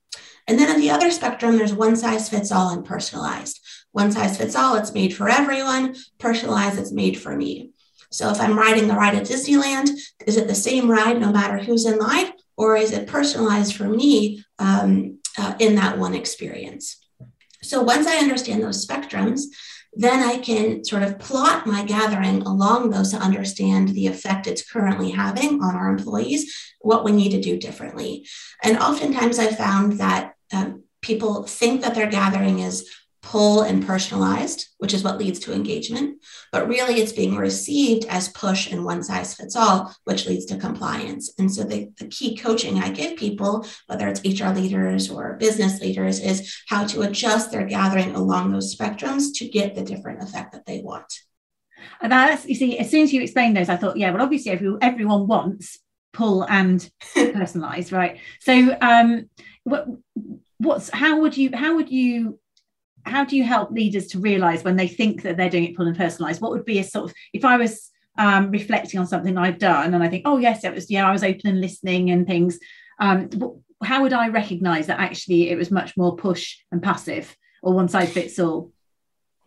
And 0.47 0.59
then 0.59 0.69
on 0.69 0.79
the 0.79 0.91
other 0.91 1.11
spectrum, 1.11 1.57
there's 1.57 1.73
one 1.73 1.95
size 1.95 2.29
fits 2.29 2.51
all 2.51 2.69
and 2.69 2.85
personalized. 2.85 3.59
One 3.91 4.11
size 4.11 4.37
fits 4.37 4.55
all, 4.55 4.75
it's 4.75 4.93
made 4.93 5.15
for 5.15 5.29
everyone. 5.29 5.95
Personalized, 6.19 6.77
it's 6.77 6.91
made 6.91 7.19
for 7.19 7.35
me. 7.35 7.71
So 8.11 8.29
if 8.29 8.39
I'm 8.39 8.57
riding 8.57 8.87
the 8.87 8.93
ride 8.93 9.15
at 9.15 9.25
Disneyland, 9.25 9.89
is 10.27 10.37
it 10.37 10.47
the 10.47 10.55
same 10.55 10.89
ride 10.89 11.19
no 11.19 11.31
matter 11.31 11.57
who's 11.57 11.85
in 11.85 11.97
line? 11.97 12.31
Or 12.57 12.77
is 12.77 12.91
it 12.91 13.07
personalized 13.07 13.75
for 13.75 13.89
me 13.89 14.43
um, 14.59 15.19
uh, 15.37 15.55
in 15.59 15.75
that 15.75 15.97
one 15.97 16.13
experience. 16.13 16.97
So 17.61 17.81
once 17.81 18.07
I 18.07 18.17
understand 18.17 18.63
those 18.63 18.85
spectrums, 18.85 19.41
then 19.95 20.21
I 20.21 20.37
can 20.37 20.83
sort 20.83 21.03
of 21.03 21.19
plot 21.19 21.65
my 21.65 21.83
gathering 21.85 22.41
along 22.41 22.89
those 22.89 23.11
to 23.11 23.17
understand 23.17 23.89
the 23.89 24.07
effect 24.07 24.47
it's 24.47 24.69
currently 24.69 25.11
having 25.11 25.63
on 25.63 25.75
our 25.75 25.89
employees, 25.89 26.53
what 26.81 27.03
we 27.03 27.11
need 27.11 27.31
to 27.31 27.41
do 27.41 27.57
differently. 27.57 28.27
And 28.63 28.77
oftentimes 28.77 29.39
I 29.39 29.47
found 29.47 29.93
that 29.93 30.33
um, 30.53 30.83
people 31.01 31.43
think 31.43 31.81
that 31.81 31.95
their 31.95 32.09
gathering 32.09 32.59
is 32.59 32.89
pull 33.25 33.63
and 33.63 33.85
personalized, 33.85 34.67
which 34.77 34.93
is 34.93 35.03
what 35.03 35.17
leads 35.17 35.39
to 35.39 35.53
engagement. 35.53 36.23
But 36.51 36.67
really, 36.67 37.01
it's 37.01 37.11
being 37.11 37.35
received 37.35 38.05
as 38.05 38.29
push 38.29 38.71
and 38.71 38.85
one 38.85 39.03
size 39.03 39.33
fits 39.33 39.55
all, 39.55 39.93
which 40.03 40.27
leads 40.27 40.45
to 40.45 40.57
compliance. 40.57 41.33
And 41.39 41.51
so, 41.51 41.63
the, 41.63 41.89
the 41.97 42.07
key 42.07 42.37
coaching 42.37 42.77
I 42.77 42.91
give 42.91 43.17
people, 43.17 43.65
whether 43.87 44.07
it's 44.07 44.21
HR 44.23 44.49
leaders 44.49 45.09
or 45.09 45.37
business 45.37 45.81
leaders, 45.81 46.19
is 46.19 46.55
how 46.69 46.85
to 46.85 47.01
adjust 47.01 47.51
their 47.51 47.65
gathering 47.65 48.15
along 48.15 48.51
those 48.51 48.75
spectrums 48.75 49.33
to 49.37 49.49
get 49.49 49.73
the 49.73 49.83
different 49.83 50.21
effect 50.21 50.53
that 50.53 50.67
they 50.67 50.81
want. 50.81 51.11
And 52.01 52.11
that's, 52.11 52.45
you 52.45 52.55
see, 52.55 52.77
as 52.77 52.91
soon 52.91 53.01
as 53.01 53.11
you 53.11 53.21
explained 53.21 53.57
those, 53.57 53.69
I 53.69 53.75
thought, 53.75 53.97
yeah, 53.97 54.11
well, 54.11 54.21
obviously, 54.21 54.51
every, 54.51 54.75
everyone 54.81 55.25
wants 55.25 55.79
pull 56.13 56.43
and 56.43 56.87
personalized, 57.15 57.91
right? 57.91 58.19
So, 58.39 58.77
um, 58.79 59.29
what, 59.63 59.87
what's 60.57 60.89
how 60.89 61.19
would 61.19 61.35
you 61.35 61.49
how 61.53 61.75
would 61.75 61.89
you 61.91 62.39
how 63.05 63.23
do 63.23 63.35
you 63.35 63.43
help 63.43 63.71
leaders 63.71 64.07
to 64.07 64.19
realize 64.19 64.63
when 64.63 64.75
they 64.75 64.87
think 64.87 65.21
that 65.21 65.37
they're 65.37 65.49
doing 65.49 65.65
it 65.65 65.75
pull 65.75 65.87
and 65.87 65.97
personalized? 65.97 66.41
What 66.41 66.51
would 66.51 66.65
be 66.65 66.79
a 66.79 66.83
sort 66.83 67.09
of 67.11 67.15
if 67.33 67.45
i 67.45 67.57
was 67.57 67.91
um, 68.17 68.49
reflecting 68.49 68.99
on 68.99 69.07
something 69.07 69.37
i've 69.37 69.59
done 69.59 69.93
and 69.93 70.01
i 70.01 70.07
think 70.07 70.23
oh 70.25 70.37
yes 70.37 70.63
it 70.63 70.73
was 70.73 70.89
yeah 70.89 71.07
i 71.07 71.11
was 71.11 71.23
open 71.23 71.47
and 71.47 71.61
listening 71.61 72.11
and 72.11 72.25
things 72.25 72.59
um, 72.99 73.29
how 73.83 74.01
would 74.01 74.13
i 74.13 74.29
recognize 74.29 74.87
that 74.87 74.99
actually 74.99 75.49
it 75.49 75.57
was 75.57 75.69
much 75.69 75.97
more 75.97 76.15
push 76.15 76.57
and 76.71 76.81
passive 76.81 77.35
or 77.61 77.73
one 77.73 77.89
size 77.89 78.11
fits 78.13 78.39
all 78.39 78.71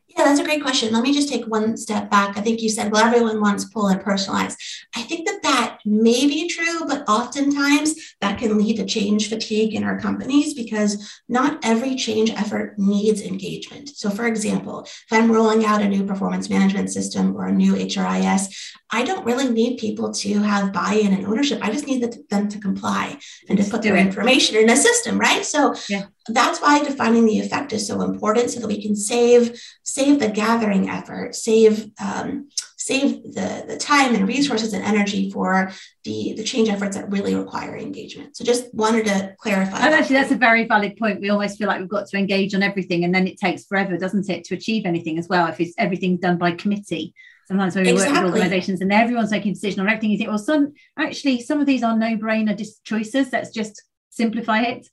yeah, 0.09 0.25
that's 0.25 0.41
a 0.41 0.45
great 0.45 0.62
question. 0.62 0.93
Let 0.93 1.03
me 1.03 1.12
just 1.12 1.29
take 1.29 1.47
one 1.47 1.77
step 1.77 2.11
back. 2.11 2.37
I 2.37 2.41
think 2.41 2.61
you 2.61 2.69
said, 2.69 2.91
well, 2.91 3.05
everyone 3.05 3.41
wants 3.41 3.67
pull 3.67 3.88
and 3.88 4.00
personalized. 4.00 4.59
I 4.97 5.03
think 5.03 5.27
that 5.29 5.43
that 5.43 5.79
may 5.85 6.27
be 6.27 6.49
true, 6.49 6.87
but 6.87 7.09
oftentimes 7.09 7.95
that 8.21 8.38
can 8.38 8.57
lead 8.57 8.77
to 8.77 8.87
change 8.87 9.29
fatigue 9.29 9.75
in 9.75 9.85
our 9.85 10.00
companies 10.00 10.55
because 10.55 11.23
not 11.29 11.59
every 11.62 11.95
change 11.95 12.31
effort 12.31 12.79
needs 12.79 13.21
engagement. 13.21 13.91
So, 13.91 14.09
for 14.09 14.27
example, 14.27 14.85
if 14.85 15.12
I'm 15.12 15.31
rolling 15.31 15.65
out 15.65 15.83
a 15.83 15.88
new 15.88 16.05
performance 16.05 16.49
management 16.49 16.91
system 16.91 17.37
or 17.37 17.47
a 17.47 17.53
new 17.53 17.75
HRIS, 17.75 18.75
I 18.90 19.04
don't 19.04 19.26
really 19.26 19.50
need 19.50 19.78
people 19.78 20.12
to 20.14 20.38
have 20.40 20.73
buy 20.73 20.95
in 20.95 21.12
and 21.12 21.26
ownership. 21.26 21.61
I 21.62 21.71
just 21.71 21.87
need 21.87 22.02
them 22.30 22.49
to 22.49 22.59
comply 22.59 23.18
and 23.49 23.59
to 23.59 23.71
put 23.71 23.83
their 23.83 23.97
information 23.97 24.57
in 24.57 24.71
a 24.71 24.76
system, 24.76 25.18
right? 25.18 25.45
So, 25.45 25.75
yeah 25.88 26.07
that's 26.30 26.61
why 26.61 26.85
defining 26.85 27.25
the 27.25 27.40
effect 27.40 27.73
is 27.73 27.87
so 27.87 28.02
important 28.02 28.50
so 28.50 28.61
that 28.61 28.66
we 28.66 28.83
can 28.83 28.95
save 28.95 29.59
save 29.83 30.21
the 30.21 30.28
gathering 30.28 30.90
effort 30.90 31.35
save 31.35 31.90
um, 31.99 32.49
save 32.88 33.23
the, 33.23 33.64
the 33.68 33.76
time 33.76 34.14
and 34.14 34.26
resources 34.26 34.73
and 34.73 34.83
energy 34.83 35.30
for 35.30 35.71
the, 36.04 36.33
the 36.37 36.42
change 36.42 36.71
efforts 36.71 36.97
that 36.97 37.11
really 37.11 37.35
require 37.35 37.76
engagement. 37.76 38.35
So 38.35 38.45
just 38.45 38.73
wanted 38.73 39.04
to 39.07 39.35
clarify. 39.38 39.80
And 39.80 39.95
actually, 39.95 40.16
that's 40.16 40.33
a 40.33 40.37
very 40.37 40.66
valid 40.66 40.97
point. 40.97 41.21
We 41.21 41.28
always 41.28 41.57
feel 41.57 41.68
like 41.68 41.80
we've 41.80 41.88
got 41.88 42.07
to 42.09 42.16
engage 42.16 42.54
on 42.54 42.62
everything 42.62 43.04
and 43.04 43.14
then 43.14 43.26
it 43.26 43.38
takes 43.38 43.66
forever, 43.66 43.99
doesn't 43.99 44.30
it, 44.30 44.45
to 44.45 44.54
achieve 44.54 44.87
anything 44.87 45.18
as 45.18 45.28
well 45.28 45.47
if 45.49 45.61
it's 45.61 45.75
everything 45.76 46.16
done 46.16 46.38
by 46.38 46.52
committee. 46.52 47.14
Sometimes 47.49 47.75
when 47.75 47.85
we 47.85 47.93
exactly. 47.93 48.14
work 48.14 48.25
with 48.25 48.35
organizations 48.35 48.83
and 48.83 48.93
everyone's 48.93 49.31
making 49.31 49.52
a 49.52 49.55
decision 49.55 49.81
on 49.81 49.88
everything, 49.88 50.11
you 50.11 50.19
think, 50.19 50.28
well, 50.28 50.37
some 50.37 50.75
actually 50.99 51.40
some 51.40 51.61
of 51.61 51.67
these 51.67 51.83
are 51.83 51.97
no-brainer 51.97 52.55
choices. 52.85 53.33
Let's 53.33 53.50
just 53.50 53.83
simplify 54.11 54.61
it. 54.61 54.87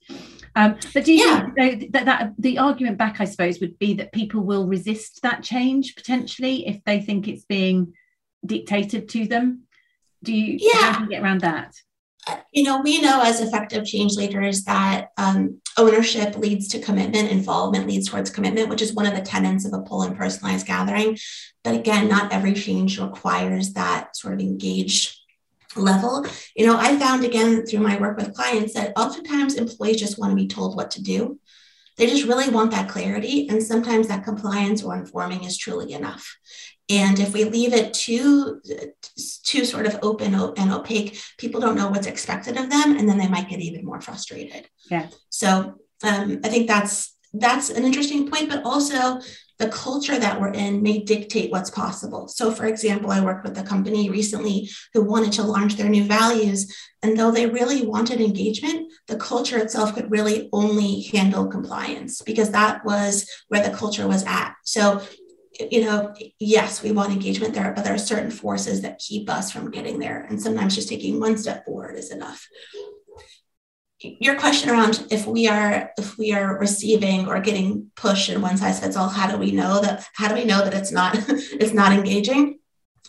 Um, 0.54 0.78
but 0.94 1.04
do 1.04 1.12
you 1.12 1.26
yeah. 1.26 1.50
think 1.54 1.92
that, 1.92 2.06
that 2.06 2.32
the 2.38 2.56
argument 2.56 2.96
back, 2.96 3.20
I 3.20 3.26
suppose, 3.26 3.60
would 3.60 3.78
be 3.78 3.92
that 3.94 4.14
people 4.14 4.40
will 4.40 4.66
resist 4.66 5.20
that 5.22 5.42
change 5.42 5.94
potentially 5.96 6.66
if 6.66 6.82
they 6.84 6.98
think 7.02 7.28
it's 7.28 7.44
being 7.44 7.92
dictated 8.44 9.10
to 9.10 9.26
them? 9.26 9.64
Do 10.22 10.32
you, 10.32 10.56
yeah. 10.58 10.92
how 10.92 10.98
do 10.98 11.04
you 11.04 11.10
get 11.10 11.22
around 11.22 11.42
that? 11.42 11.74
You 12.52 12.64
know, 12.64 12.80
we 12.80 13.00
know 13.00 13.22
as 13.22 13.40
effective 13.40 13.84
change 13.84 14.16
leaders 14.16 14.64
that 14.64 15.08
um, 15.16 15.60
ownership 15.76 16.36
leads 16.36 16.68
to 16.68 16.80
commitment, 16.80 17.30
involvement 17.30 17.86
leads 17.86 18.08
towards 18.08 18.30
commitment, 18.30 18.68
which 18.68 18.82
is 18.82 18.94
one 18.94 19.06
of 19.06 19.14
the 19.14 19.20
tenets 19.20 19.64
of 19.64 19.72
a 19.72 19.82
pull 19.82 20.02
and 20.02 20.16
personalized 20.16 20.66
gathering. 20.66 21.18
But 21.62 21.74
again, 21.74 22.08
not 22.08 22.32
every 22.32 22.54
change 22.54 22.98
requires 22.98 23.74
that 23.74 24.16
sort 24.16 24.34
of 24.34 24.40
engaged 24.40 25.16
level. 25.76 26.26
You 26.56 26.66
know, 26.66 26.76
I 26.78 26.98
found 26.98 27.24
again 27.24 27.66
through 27.66 27.80
my 27.80 27.98
work 27.98 28.16
with 28.16 28.34
clients 28.34 28.74
that 28.74 28.92
oftentimes 28.96 29.54
employees 29.54 30.00
just 30.00 30.18
want 30.18 30.30
to 30.30 30.36
be 30.36 30.48
told 30.48 30.76
what 30.76 30.90
to 30.92 31.02
do. 31.02 31.38
They 31.96 32.06
just 32.06 32.26
really 32.26 32.50
want 32.50 32.72
that 32.72 32.88
clarity. 32.88 33.48
And 33.48 33.62
sometimes 33.62 34.08
that 34.08 34.24
compliance 34.24 34.82
or 34.82 34.96
informing 34.96 35.44
is 35.44 35.56
truly 35.56 35.92
enough. 35.92 36.36
And 36.88 37.18
if 37.18 37.32
we 37.32 37.44
leave 37.44 37.72
it 37.72 37.92
too, 37.94 38.60
too 39.44 39.64
sort 39.64 39.86
of 39.86 39.98
open 40.02 40.34
and 40.34 40.72
opaque, 40.72 41.20
people 41.36 41.60
don't 41.60 41.76
know 41.76 41.88
what's 41.88 42.06
expected 42.06 42.56
of 42.56 42.70
them, 42.70 42.96
and 42.96 43.08
then 43.08 43.18
they 43.18 43.28
might 43.28 43.48
get 43.48 43.60
even 43.60 43.84
more 43.84 44.00
frustrated. 44.00 44.68
Yeah. 44.90 45.08
So 45.28 45.80
um, 46.04 46.40
I 46.44 46.48
think 46.48 46.68
that's 46.68 47.16
that's 47.32 47.70
an 47.70 47.84
interesting 47.84 48.30
point, 48.30 48.48
but 48.48 48.64
also 48.64 49.20
the 49.58 49.68
culture 49.68 50.18
that 50.18 50.40
we're 50.40 50.52
in 50.52 50.82
may 50.82 51.02
dictate 51.02 51.50
what's 51.50 51.70
possible. 51.70 52.28
So, 52.28 52.50
for 52.50 52.66
example, 52.66 53.10
I 53.10 53.24
worked 53.24 53.44
with 53.44 53.56
a 53.58 53.62
company 53.62 54.10
recently 54.10 54.68
who 54.92 55.02
wanted 55.02 55.32
to 55.34 55.42
launch 55.42 55.76
their 55.76 55.88
new 55.88 56.04
values. 56.04 56.74
And 57.02 57.18
though 57.18 57.30
they 57.30 57.46
really 57.46 57.86
wanted 57.86 58.20
engagement, 58.20 58.92
the 59.08 59.16
culture 59.16 59.58
itself 59.58 59.94
could 59.94 60.10
really 60.10 60.50
only 60.52 61.02
handle 61.12 61.46
compliance 61.46 62.20
because 62.20 62.50
that 62.50 62.84
was 62.84 63.28
where 63.48 63.66
the 63.66 63.74
culture 63.74 64.06
was 64.06 64.24
at. 64.24 64.54
So, 64.64 65.02
you 65.70 65.84
know, 65.84 66.14
yes, 66.38 66.82
we 66.82 66.92
want 66.92 67.12
engagement 67.12 67.54
there, 67.54 67.72
but 67.72 67.84
there 67.84 67.94
are 67.94 67.98
certain 67.98 68.30
forces 68.30 68.82
that 68.82 68.98
keep 68.98 69.28
us 69.30 69.50
from 69.50 69.70
getting 69.70 69.98
there. 69.98 70.26
And 70.28 70.40
sometimes 70.40 70.74
just 70.74 70.88
taking 70.88 71.20
one 71.20 71.36
step 71.36 71.64
forward 71.64 71.96
is 71.96 72.10
enough. 72.10 72.46
Your 74.00 74.38
question 74.38 74.70
around 74.70 75.06
if 75.10 75.26
we 75.26 75.48
are 75.48 75.90
if 75.98 76.18
we 76.18 76.32
are 76.32 76.58
receiving 76.58 77.26
or 77.26 77.40
getting 77.40 77.90
pushed 77.96 78.28
in 78.28 78.42
one 78.42 78.58
size 78.58 78.78
fits 78.78 78.96
all, 78.96 79.08
how 79.08 79.30
do 79.30 79.38
we 79.38 79.52
know 79.52 79.80
that 79.80 80.06
how 80.14 80.28
do 80.28 80.34
we 80.34 80.44
know 80.44 80.62
that 80.62 80.74
it's 80.74 80.92
not 80.92 81.14
it's 81.28 81.72
not 81.72 81.92
engaging? 81.92 82.58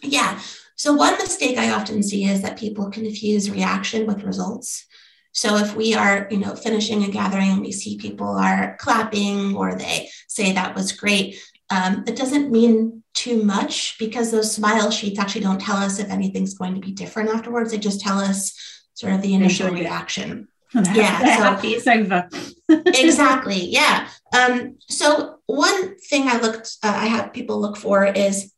Yeah. 0.02 0.40
So 0.76 0.94
one 0.94 1.18
mistake 1.18 1.58
I 1.58 1.72
often 1.72 2.04
see 2.04 2.26
is 2.26 2.42
that 2.42 2.58
people 2.58 2.90
confuse 2.90 3.50
reaction 3.50 4.06
with 4.06 4.24
results. 4.24 4.86
So 5.34 5.58
if 5.58 5.76
we 5.76 5.94
are, 5.94 6.28
you 6.32 6.38
know, 6.38 6.56
finishing 6.56 7.04
a 7.04 7.10
gathering 7.10 7.52
and 7.52 7.62
we 7.62 7.72
see 7.72 7.98
people 7.98 8.30
are 8.30 8.78
clapping 8.80 9.56
or 9.56 9.76
they 9.76 10.10
say 10.28 10.54
that 10.54 10.74
was 10.74 10.94
great, 10.94 11.40
um, 11.70 12.04
it 12.08 12.16
doesn't 12.16 12.52
mean 12.52 13.04
too 13.14 13.44
much 13.44 13.98
because 14.00 14.32
those 14.32 14.54
smile 14.54 14.92
sheets 14.92 15.20
actually 15.20 15.42
don't 15.42 15.60
tell 15.60 15.78
us 15.78 16.00
if 16.00 16.10
anything's 16.10 16.54
going 16.54 16.76
to 16.76 16.82
be 16.82 16.92
different 16.92 17.30
afterwards. 17.30 17.72
They 17.72 17.78
just 17.78 18.00
tell 18.00 18.20
us 18.20 18.54
sort 18.94 19.14
of 19.14 19.22
the 19.22 19.34
initial 19.34 19.70
reaction. 19.70 20.48
yeah, 20.74 21.20
so, 21.20 21.44
happy 21.44 21.70
it's 21.70 21.88
over. 21.88 22.30
exactly. 22.70 23.66
Yeah. 23.66 24.08
Um, 24.38 24.76
so 24.82 25.40
one 25.46 25.98
thing 25.98 26.28
I 26.28 26.40
looked, 26.40 26.78
uh, 26.84 26.94
I 26.96 27.06
have 27.06 27.34
people 27.34 27.60
look 27.60 27.78
for 27.78 28.06
is 28.06 28.54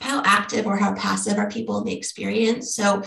how 0.00 0.22
active 0.24 0.66
or 0.66 0.76
how 0.76 0.94
passive 0.94 1.38
are 1.38 1.48
people 1.48 1.78
in 1.78 1.84
the 1.84 1.96
experience 1.96 2.74
so 2.74 3.02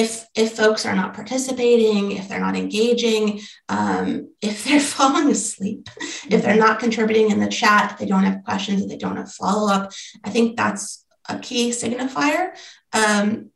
if 0.00 0.26
if 0.34 0.56
folks 0.56 0.86
are 0.86 0.96
not 0.96 1.14
participating 1.14 2.12
if 2.12 2.28
they're 2.28 2.46
not 2.48 2.56
engaging 2.56 3.40
um, 3.68 4.06
if 4.40 4.64
they're 4.64 4.80
falling 4.96 5.30
asleep 5.30 5.88
if 6.30 6.42
they're 6.42 6.64
not 6.66 6.80
contributing 6.80 7.30
in 7.30 7.40
the 7.40 7.48
chat 7.60 7.96
they 7.98 8.06
don't 8.06 8.24
have 8.24 8.44
questions 8.44 8.86
they 8.86 8.96
don't 8.96 9.16
have 9.16 9.30
follow-up 9.32 9.92
i 10.24 10.30
think 10.30 10.56
that's 10.56 11.02
a 11.28 11.38
key 11.38 11.70
signifier. 11.70 12.56
Um, 12.92 13.50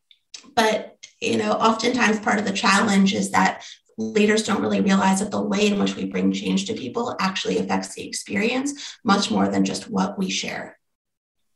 but 0.54 0.96
you 1.20 1.38
know 1.38 1.52
oftentimes 1.52 2.20
part 2.20 2.38
of 2.38 2.44
the 2.44 2.52
challenge 2.52 3.14
is 3.14 3.30
that 3.30 3.64
leaders 3.98 4.44
don't 4.44 4.60
really 4.60 4.80
realize 4.80 5.20
that 5.20 5.30
the 5.30 5.40
way 5.40 5.66
in 5.66 5.78
which 5.78 5.96
we 5.96 6.04
bring 6.04 6.32
change 6.32 6.66
to 6.66 6.74
people 6.74 7.16
actually 7.18 7.58
affects 7.58 7.94
the 7.94 8.06
experience 8.06 8.96
much 9.04 9.30
more 9.30 9.48
than 9.48 9.64
just 9.64 9.88
what 9.88 10.18
we 10.18 10.28
share. 10.28 10.78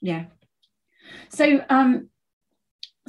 Yeah. 0.00 0.24
So, 1.28 1.62
um, 1.68 2.08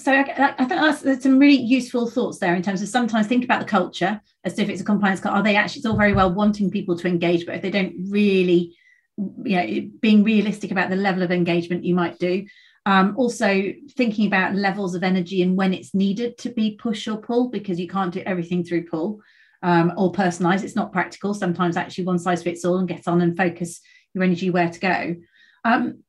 so 0.01 0.11
I, 0.11 0.55
I 0.57 0.65
think 0.65 1.03
that's, 1.03 1.23
some 1.23 1.39
really 1.39 1.61
useful 1.61 2.09
thoughts 2.09 2.39
there 2.39 2.55
in 2.55 2.61
terms 2.61 2.81
of 2.81 2.89
sometimes 2.89 3.27
think 3.27 3.43
about 3.43 3.59
the 3.59 3.67
culture 3.67 4.21
as 4.43 4.57
if 4.57 4.69
it's 4.69 4.81
a 4.81 4.85
compliance. 4.85 5.23
Are 5.25 5.43
they 5.43 5.55
actually? 5.55 5.79
It's 5.79 5.85
all 5.85 5.97
very 5.97 6.13
well 6.13 6.33
wanting 6.33 6.71
people 6.71 6.97
to 6.97 7.07
engage, 7.07 7.45
but 7.45 7.55
if 7.55 7.61
they 7.61 7.69
don't 7.69 7.93
really, 8.09 8.75
you 9.17 9.55
know, 9.55 9.89
being 10.01 10.23
realistic 10.23 10.71
about 10.71 10.89
the 10.89 10.95
level 10.95 11.23
of 11.23 11.31
engagement 11.31 11.85
you 11.85 11.95
might 11.95 12.19
do. 12.19 12.45
Um, 12.87 13.13
also 13.15 13.71
thinking 13.91 14.25
about 14.25 14.55
levels 14.55 14.95
of 14.95 15.03
energy 15.03 15.43
and 15.43 15.55
when 15.55 15.71
it's 15.71 15.93
needed 15.93 16.39
to 16.39 16.49
be 16.49 16.77
push 16.77 17.07
or 17.07 17.17
pull 17.17 17.49
because 17.49 17.79
you 17.79 17.87
can't 17.87 18.11
do 18.11 18.23
everything 18.25 18.63
through 18.63 18.87
pull 18.87 19.21
um, 19.61 19.93
or 19.97 20.11
personalize. 20.11 20.63
It's 20.63 20.75
not 20.75 20.91
practical. 20.91 21.35
Sometimes 21.35 21.77
actually 21.77 22.05
one 22.05 22.17
size 22.17 22.41
fits 22.41 22.65
all 22.65 22.79
and 22.79 22.87
get 22.87 23.07
on 23.07 23.21
and 23.21 23.37
focus 23.37 23.81
your 24.13 24.23
energy 24.23 24.49
where 24.49 24.69
to 24.69 24.79
go. 24.79 25.15
Um, 25.63 26.03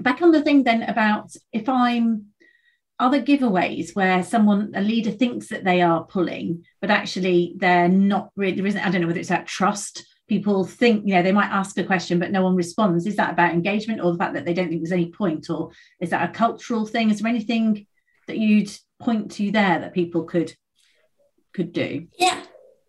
back 0.00 0.22
on 0.22 0.30
the 0.30 0.42
thing 0.42 0.64
then 0.64 0.82
about 0.82 1.30
if 1.52 1.68
I'm 1.68 2.26
other 3.04 3.20
giveaways 3.20 3.94
where 3.94 4.22
someone 4.22 4.72
a 4.74 4.80
leader 4.80 5.10
thinks 5.10 5.48
that 5.48 5.62
they 5.62 5.82
are 5.82 6.04
pulling, 6.04 6.64
but 6.80 6.90
actually 6.90 7.54
they're 7.58 7.88
not 7.88 8.30
really 8.34 8.56
there 8.56 8.66
isn't, 8.66 8.80
I 8.80 8.90
don't 8.90 9.02
know 9.02 9.06
whether 9.06 9.20
it's 9.20 9.28
that 9.28 9.46
trust. 9.46 10.06
People 10.26 10.64
think, 10.64 11.06
you 11.06 11.14
know, 11.14 11.22
they 11.22 11.32
might 11.32 11.50
ask 11.50 11.76
a 11.76 11.84
question, 11.84 12.18
but 12.18 12.30
no 12.30 12.42
one 12.42 12.56
responds. 12.56 13.06
Is 13.06 13.16
that 13.16 13.32
about 13.32 13.52
engagement 13.52 14.00
or 14.00 14.10
the 14.10 14.18
fact 14.18 14.32
that 14.32 14.46
they 14.46 14.54
don't 14.54 14.70
think 14.70 14.80
there's 14.80 14.90
any 14.90 15.10
point? 15.10 15.50
Or 15.50 15.70
is 16.00 16.10
that 16.10 16.30
a 16.30 16.32
cultural 16.32 16.86
thing? 16.86 17.10
Is 17.10 17.20
there 17.20 17.28
anything 17.28 17.86
that 18.26 18.38
you'd 18.38 18.70
point 19.00 19.32
to 19.32 19.50
there 19.50 19.80
that 19.80 19.92
people 19.92 20.24
could 20.24 20.54
could 21.52 21.74
do? 21.74 22.06
Yeah. 22.18 22.40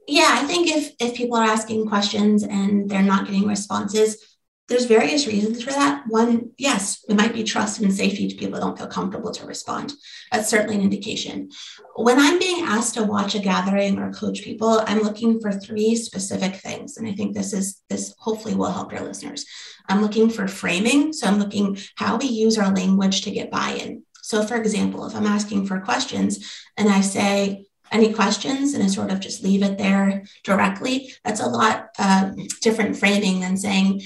Yeah. 0.07 0.29
I 0.29 0.45
think 0.45 0.69
if 0.69 0.93
if 0.97 1.17
people 1.17 1.37
are 1.37 1.43
asking 1.43 1.89
questions 1.89 2.43
and 2.43 2.89
they're 2.89 3.01
not 3.01 3.25
getting 3.25 3.47
responses, 3.47 4.34
there's 4.67 4.85
various 4.85 5.27
reasons 5.27 5.63
for 5.63 5.69
that. 5.69 6.03
One, 6.07 6.51
yes, 6.57 7.05
it 7.07 7.15
might 7.15 7.33
be 7.33 7.43
trust 7.43 7.79
and 7.79 7.93
safety 7.93 8.27
to 8.27 8.35
people 8.35 8.59
don't 8.59 8.77
feel 8.77 8.87
comfortable 8.87 9.31
to 9.31 9.45
respond. 9.45 9.93
That's 10.31 10.49
certainly 10.49 10.75
an 10.75 10.81
indication. 10.81 11.49
When 11.95 12.19
I'm 12.19 12.39
being 12.39 12.65
asked 12.65 12.95
to 12.95 13.03
watch 13.03 13.35
a 13.35 13.39
gathering 13.39 13.99
or 13.99 14.11
coach 14.11 14.41
people, 14.41 14.81
I'm 14.87 15.01
looking 15.01 15.39
for 15.39 15.51
three 15.51 15.95
specific 15.95 16.55
things. 16.55 16.97
And 16.97 17.07
I 17.07 17.13
think 17.13 17.35
this 17.35 17.53
is 17.53 17.83
this 17.89 18.15
hopefully 18.17 18.55
will 18.55 18.71
help 18.71 18.91
your 18.91 19.01
listeners. 19.01 19.45
I'm 19.87 20.01
looking 20.01 20.31
for 20.31 20.47
framing. 20.47 21.13
So 21.13 21.27
I'm 21.27 21.37
looking 21.37 21.77
how 21.95 22.17
we 22.17 22.25
use 22.25 22.57
our 22.57 22.73
language 22.73 23.21
to 23.21 23.31
get 23.31 23.51
buy-in. 23.51 24.03
So 24.23 24.41
for 24.43 24.55
example, 24.55 25.05
if 25.05 25.15
I'm 25.15 25.27
asking 25.27 25.67
for 25.67 25.79
questions 25.81 26.51
and 26.75 26.89
I 26.89 27.01
say, 27.01 27.65
any 27.91 28.11
questions 28.13 28.73
and 28.73 28.83
I 28.83 28.87
sort 28.87 29.11
of 29.11 29.19
just 29.19 29.43
leave 29.43 29.61
it 29.61 29.77
there 29.77 30.23
directly. 30.43 31.13
That's 31.23 31.39
a 31.39 31.45
lot 31.47 31.89
uh, 31.99 32.31
different 32.61 32.97
framing 32.97 33.41
than 33.41 33.57
saying, 33.57 34.01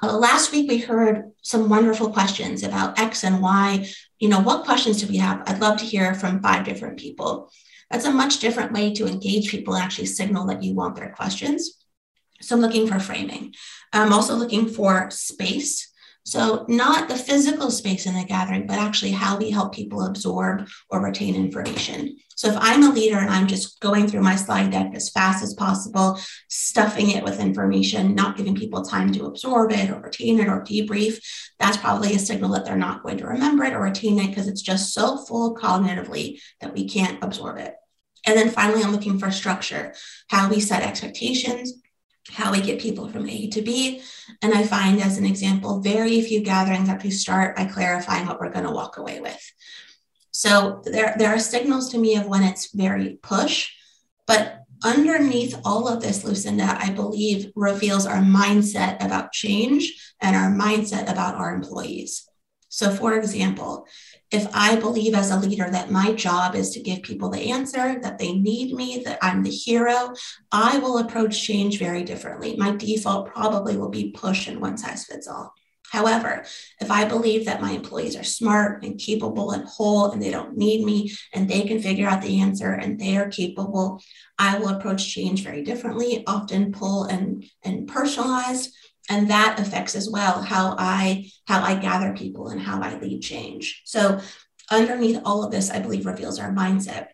uh, 0.00 0.16
last 0.16 0.52
week 0.52 0.70
we 0.70 0.78
heard 0.78 1.32
some 1.42 1.68
wonderful 1.68 2.10
questions 2.10 2.62
about 2.62 2.98
X 2.98 3.24
and 3.24 3.42
Y. 3.42 3.86
You 4.18 4.28
know, 4.28 4.40
what 4.40 4.64
questions 4.64 5.00
do 5.00 5.08
we 5.08 5.18
have? 5.18 5.42
I'd 5.46 5.60
love 5.60 5.78
to 5.78 5.84
hear 5.84 6.14
from 6.14 6.40
five 6.40 6.64
different 6.64 6.98
people. 6.98 7.50
That's 7.90 8.06
a 8.06 8.10
much 8.10 8.38
different 8.38 8.72
way 8.72 8.94
to 8.94 9.06
engage 9.06 9.50
people 9.50 9.74
and 9.74 9.82
actually 9.82 10.06
signal 10.06 10.46
that 10.46 10.62
you 10.62 10.74
want 10.74 10.96
their 10.96 11.10
questions. 11.10 11.84
So 12.40 12.56
I'm 12.56 12.62
looking 12.62 12.86
for 12.86 12.98
framing. 12.98 13.54
I'm 13.92 14.12
also 14.12 14.34
looking 14.34 14.66
for 14.68 15.10
space. 15.10 15.91
So, 16.24 16.64
not 16.68 17.08
the 17.08 17.16
physical 17.16 17.70
space 17.70 18.06
in 18.06 18.14
the 18.14 18.24
gathering, 18.24 18.66
but 18.66 18.78
actually 18.78 19.10
how 19.10 19.36
we 19.36 19.50
help 19.50 19.74
people 19.74 20.06
absorb 20.06 20.68
or 20.88 21.02
retain 21.02 21.34
information. 21.34 22.16
So, 22.36 22.48
if 22.48 22.56
I'm 22.58 22.84
a 22.84 22.90
leader 22.90 23.18
and 23.18 23.28
I'm 23.28 23.48
just 23.48 23.80
going 23.80 24.06
through 24.06 24.22
my 24.22 24.36
slide 24.36 24.70
deck 24.70 24.92
as 24.94 25.10
fast 25.10 25.42
as 25.42 25.54
possible, 25.54 26.20
stuffing 26.48 27.10
it 27.10 27.24
with 27.24 27.40
information, 27.40 28.14
not 28.14 28.36
giving 28.36 28.54
people 28.54 28.82
time 28.82 29.12
to 29.12 29.26
absorb 29.26 29.72
it 29.72 29.90
or 29.90 30.00
retain 30.00 30.38
it 30.38 30.46
or 30.46 30.60
debrief, 30.60 31.20
that's 31.58 31.76
probably 31.76 32.14
a 32.14 32.20
signal 32.20 32.52
that 32.52 32.64
they're 32.64 32.76
not 32.76 33.02
going 33.02 33.18
to 33.18 33.26
remember 33.26 33.64
it 33.64 33.74
or 33.74 33.82
retain 33.82 34.20
it 34.20 34.28
because 34.28 34.46
it's 34.46 34.62
just 34.62 34.94
so 34.94 35.24
full 35.24 35.56
cognitively 35.56 36.38
that 36.60 36.72
we 36.72 36.88
can't 36.88 37.22
absorb 37.22 37.58
it. 37.58 37.74
And 38.24 38.36
then 38.38 38.50
finally, 38.50 38.84
I'm 38.84 38.92
looking 38.92 39.18
for 39.18 39.32
structure, 39.32 39.94
how 40.28 40.48
we 40.48 40.60
set 40.60 40.82
expectations, 40.82 41.81
how 42.30 42.52
we 42.52 42.60
get 42.60 42.80
people 42.80 43.08
from 43.08 43.28
A 43.28 43.48
to 43.48 43.62
B. 43.62 44.02
And 44.42 44.54
I 44.54 44.64
find, 44.64 45.00
as 45.00 45.18
an 45.18 45.26
example, 45.26 45.80
very 45.80 46.20
few 46.22 46.40
gatherings 46.40 46.88
actually 46.88 47.10
start 47.10 47.56
by 47.56 47.64
clarifying 47.64 48.26
what 48.26 48.40
we're 48.40 48.52
going 48.52 48.66
to 48.66 48.70
walk 48.70 48.96
away 48.96 49.20
with. 49.20 49.52
So 50.30 50.82
there, 50.84 51.14
there 51.18 51.34
are 51.34 51.38
signals 51.38 51.90
to 51.90 51.98
me 51.98 52.16
of 52.16 52.26
when 52.26 52.42
it's 52.42 52.74
very 52.74 53.18
push, 53.22 53.70
but 54.26 54.60
underneath 54.84 55.60
all 55.64 55.88
of 55.88 56.00
this, 56.00 56.24
Lucinda, 56.24 56.76
I 56.80 56.90
believe 56.90 57.52
reveals 57.54 58.06
our 58.06 58.18
mindset 58.22 59.04
about 59.04 59.32
change 59.32 60.14
and 60.20 60.34
our 60.34 60.50
mindset 60.50 61.10
about 61.10 61.34
our 61.34 61.54
employees. 61.54 62.26
So, 62.68 62.90
for 62.90 63.14
example, 63.18 63.86
if 64.32 64.46
I 64.54 64.76
believe 64.76 65.14
as 65.14 65.30
a 65.30 65.38
leader 65.38 65.68
that 65.70 65.90
my 65.90 66.12
job 66.12 66.54
is 66.54 66.70
to 66.70 66.80
give 66.80 67.02
people 67.02 67.28
the 67.28 67.50
answer, 67.50 68.00
that 68.00 68.18
they 68.18 68.32
need 68.32 68.74
me, 68.74 69.02
that 69.04 69.18
I'm 69.20 69.42
the 69.42 69.50
hero, 69.50 70.14
I 70.50 70.78
will 70.78 70.98
approach 70.98 71.42
change 71.42 71.78
very 71.78 72.02
differently. 72.02 72.56
My 72.56 72.70
default 72.70 73.28
probably 73.28 73.76
will 73.76 73.90
be 73.90 74.12
push 74.12 74.48
and 74.48 74.60
one 74.60 74.78
size 74.78 75.04
fits 75.04 75.28
all. 75.28 75.52
However, 75.90 76.46
if 76.80 76.90
I 76.90 77.04
believe 77.04 77.44
that 77.44 77.60
my 77.60 77.72
employees 77.72 78.16
are 78.16 78.24
smart 78.24 78.82
and 78.82 78.98
capable 78.98 79.50
and 79.50 79.68
whole 79.68 80.10
and 80.10 80.22
they 80.22 80.30
don't 80.30 80.56
need 80.56 80.86
me 80.86 81.12
and 81.34 81.46
they 81.46 81.64
can 81.64 81.82
figure 81.82 82.08
out 82.08 82.22
the 82.22 82.40
answer 82.40 82.72
and 82.72 82.98
they 82.98 83.18
are 83.18 83.28
capable, 83.28 84.00
I 84.38 84.58
will 84.58 84.70
approach 84.70 85.06
change 85.06 85.44
very 85.44 85.62
differently, 85.62 86.24
often 86.26 86.72
pull 86.72 87.04
and, 87.04 87.44
and 87.62 87.86
personalized. 87.86 88.74
And 89.08 89.30
that 89.30 89.58
affects 89.58 89.94
as 89.94 90.08
well 90.08 90.42
how 90.42 90.76
I 90.78 91.30
how 91.46 91.60
I 91.62 91.74
gather 91.74 92.14
people 92.14 92.48
and 92.48 92.60
how 92.60 92.80
I 92.80 92.98
lead 92.98 93.20
change. 93.20 93.82
So 93.84 94.20
underneath 94.70 95.20
all 95.24 95.44
of 95.44 95.50
this, 95.50 95.70
I 95.70 95.80
believe 95.80 96.06
reveals 96.06 96.38
our 96.38 96.52
mindset, 96.52 97.08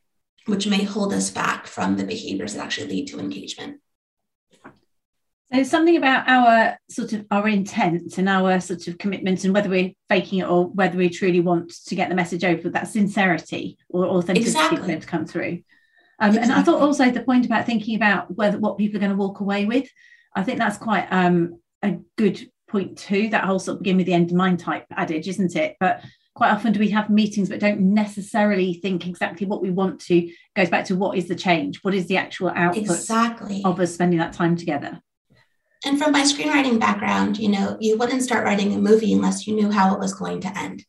which 0.46 0.66
may 0.66 0.84
hold 0.84 1.12
us 1.12 1.30
back 1.30 1.66
from 1.66 1.96
the 1.96 2.04
behaviors 2.04 2.54
that 2.54 2.64
actually 2.64 2.88
lead 2.88 3.08
to 3.08 3.20
engagement. 3.20 3.80
So 5.52 5.62
something 5.62 5.96
about 5.96 6.28
our 6.28 6.78
sort 6.90 7.14
of 7.14 7.24
our 7.30 7.48
intent 7.48 8.18
and 8.18 8.28
our 8.28 8.60
sort 8.60 8.86
of 8.86 8.98
commitment 8.98 9.44
and 9.44 9.54
whether 9.54 9.70
we're 9.70 9.92
faking 10.10 10.40
it 10.40 10.46
or 10.46 10.66
whether 10.66 10.98
we 10.98 11.08
truly 11.08 11.40
want 11.40 11.72
to 11.86 11.94
get 11.94 12.10
the 12.10 12.14
message 12.14 12.44
over, 12.44 12.60
with 12.64 12.74
that 12.74 12.88
sincerity 12.88 13.78
or 13.88 14.04
authenticity 14.04 14.58
exactly. 14.58 15.00
to 15.00 15.06
come 15.06 15.24
through. 15.24 15.62
Um, 16.20 16.30
exactly. 16.30 16.42
And 16.42 16.52
I 16.52 16.62
thought 16.62 16.82
also 16.82 17.10
the 17.10 17.22
point 17.22 17.46
about 17.46 17.64
thinking 17.64 17.96
about 17.96 18.34
whether 18.36 18.58
what 18.58 18.76
people 18.76 18.98
are 18.98 19.00
going 19.00 19.12
to 19.12 19.16
walk 19.16 19.40
away 19.40 19.64
with, 19.64 19.88
I 20.34 20.42
think 20.42 20.58
that's 20.58 20.76
quite 20.76 21.06
um, 21.10 21.58
a 21.82 21.98
good 22.16 22.50
point 22.68 22.98
too. 22.98 23.28
That 23.28 23.44
whole 23.44 23.58
sort 23.58 23.76
of 23.76 23.82
begin 23.82 23.96
with 23.96 24.06
the 24.06 24.14
end 24.14 24.30
in 24.30 24.36
mind 24.36 24.60
type 24.60 24.86
adage, 24.90 25.28
isn't 25.28 25.56
it? 25.56 25.76
But 25.80 26.02
quite 26.34 26.52
often 26.52 26.72
do 26.72 26.78
we 26.78 26.90
have 26.90 27.10
meetings 27.10 27.48
but 27.48 27.58
don't 27.58 27.80
necessarily 27.80 28.74
think 28.74 29.08
exactly 29.08 29.44
what 29.44 29.60
we 29.60 29.70
want 29.70 30.00
to 30.00 30.30
goes 30.54 30.70
back 30.70 30.84
to 30.84 30.94
what 30.94 31.18
is 31.18 31.26
the 31.26 31.34
change 31.34 31.82
what 31.82 31.92
is 31.92 32.06
the 32.06 32.16
actual 32.16 32.48
output 32.54 32.84
exactly. 32.84 33.60
of 33.64 33.80
us 33.80 33.92
spending 33.92 34.20
that 34.20 34.32
time 34.32 34.54
together 34.54 35.02
and 35.84 35.98
from 35.98 36.12
my 36.12 36.22
screenwriting 36.22 36.80
background, 36.80 37.38
you 37.38 37.48
know, 37.48 37.76
you 37.80 37.96
wouldn't 37.96 38.22
start 38.22 38.44
writing 38.44 38.74
a 38.74 38.78
movie 38.78 39.12
unless 39.12 39.46
you 39.46 39.54
knew 39.54 39.70
how 39.70 39.94
it 39.94 40.00
was 40.00 40.12
going 40.12 40.40
to 40.40 40.58
end. 40.58 40.84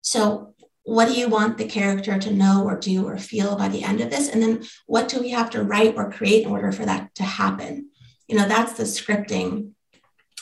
So, 0.00 0.54
what 0.84 1.06
do 1.08 1.14
you 1.14 1.28
want 1.28 1.58
the 1.58 1.66
character 1.66 2.18
to 2.18 2.32
know 2.32 2.64
or 2.64 2.78
do 2.78 3.06
or 3.06 3.16
feel 3.16 3.56
by 3.56 3.68
the 3.68 3.84
end 3.84 4.00
of 4.00 4.10
this? 4.10 4.28
And 4.28 4.42
then, 4.42 4.64
what 4.86 5.08
do 5.08 5.20
we 5.20 5.30
have 5.30 5.50
to 5.50 5.62
write 5.62 5.94
or 5.96 6.12
create 6.12 6.44
in 6.44 6.50
order 6.50 6.70
for 6.70 6.84
that 6.84 7.14
to 7.16 7.24
happen? 7.24 7.90
You 8.28 8.36
know, 8.36 8.46
that's 8.46 8.74
the 8.74 8.84
scripting. 8.84 9.72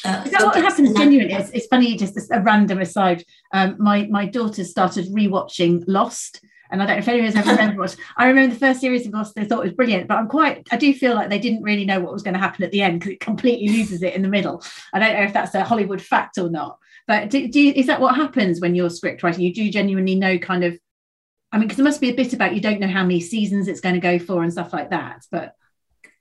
Uh, 0.05 0.23
Is 0.25 0.33
that 0.33 0.45
what 0.45 0.57
happens 0.57 0.97
genuinely? 0.97 1.35
It's, 1.35 1.51
it's 1.51 1.67
funny, 1.67 1.97
just 1.97 2.17
a 2.31 2.41
random 2.41 2.81
aside. 2.81 3.25
Um, 3.53 3.77
my 3.79 4.07
my 4.07 4.27
daughter 4.27 4.65
started 4.65 5.07
rewatching 5.07 5.85
Lost 5.87 6.41
and 6.71 6.83
I 6.83 6.87
don't 6.87 6.97
know 6.97 7.01
if 7.01 7.09
anyone's 7.09 7.35
ever 7.35 7.79
what 7.79 7.97
I 8.17 8.29
remember 8.29 8.55
the 8.55 8.61
first 8.61 8.81
series 8.81 9.07
of 9.07 9.13
Lost, 9.13 9.35
they 9.35 9.45
thought 9.45 9.61
it 9.61 9.69
was 9.69 9.73
brilliant, 9.73 10.07
but 10.07 10.19
I'm 10.19 10.29
quite, 10.29 10.69
I 10.71 10.77
do 10.77 10.95
feel 10.95 11.15
like 11.15 11.29
they 11.29 11.39
didn't 11.39 11.63
really 11.63 11.85
know 11.85 12.01
what 12.01 12.13
was 12.13 12.23
going 12.23 12.35
to 12.35 12.41
happen 12.41 12.65
at 12.65 12.71
the 12.71 12.83
end 12.83 13.01
because 13.01 13.15
it 13.15 13.21
completely 13.21 13.69
loses 13.69 14.03
it 14.03 14.15
in 14.15 14.23
the 14.23 14.29
middle. 14.29 14.63
I 14.93 14.99
don't 14.99 15.15
know 15.15 15.23
if 15.23 15.33
that's 15.33 15.55
a 15.55 15.65
Hollywood 15.65 16.01
fact 16.01 16.39
or 16.39 16.49
not, 16.49 16.79
but 17.07 17.31
do, 17.31 17.49
do 17.49 17.61
you, 17.61 17.73
is 17.73 17.87
that 17.87 18.01
what 18.01 18.15
happens 18.15 18.61
when 18.61 18.75
you're 18.75 18.91
script 18.91 19.23
writing? 19.23 19.43
You 19.43 19.53
do 19.53 19.71
genuinely 19.71 20.15
know 20.15 20.39
kind 20.39 20.65
of, 20.65 20.79
I 21.53 21.59
mean, 21.59 21.67
because 21.67 21.79
there 21.79 21.85
must 21.85 22.01
be 22.01 22.11
a 22.11 22.15
bit 22.15 22.33
about 22.33 22.55
you 22.55 22.61
don't 22.61 22.81
know 22.81 22.89
how 22.89 23.03
many 23.03 23.21
seasons 23.21 23.67
it's 23.67 23.81
going 23.81 23.97
to 23.97 24.01
go 24.01 24.19
for 24.19 24.43
and 24.43 24.53
stuff 24.53 24.73
like 24.73 24.91
that, 24.91 25.25
but. 25.31 25.55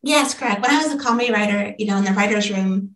Yes, 0.01 0.33
correct. 0.33 0.61
When 0.61 0.71
I 0.71 0.81
was 0.81 0.93
a 0.93 0.97
comedy 0.97 1.31
writer, 1.31 1.75
you 1.77 1.85
know, 1.85 1.97
in 1.97 2.05
the 2.05 2.13
writer's 2.13 2.49
room, 2.49 2.95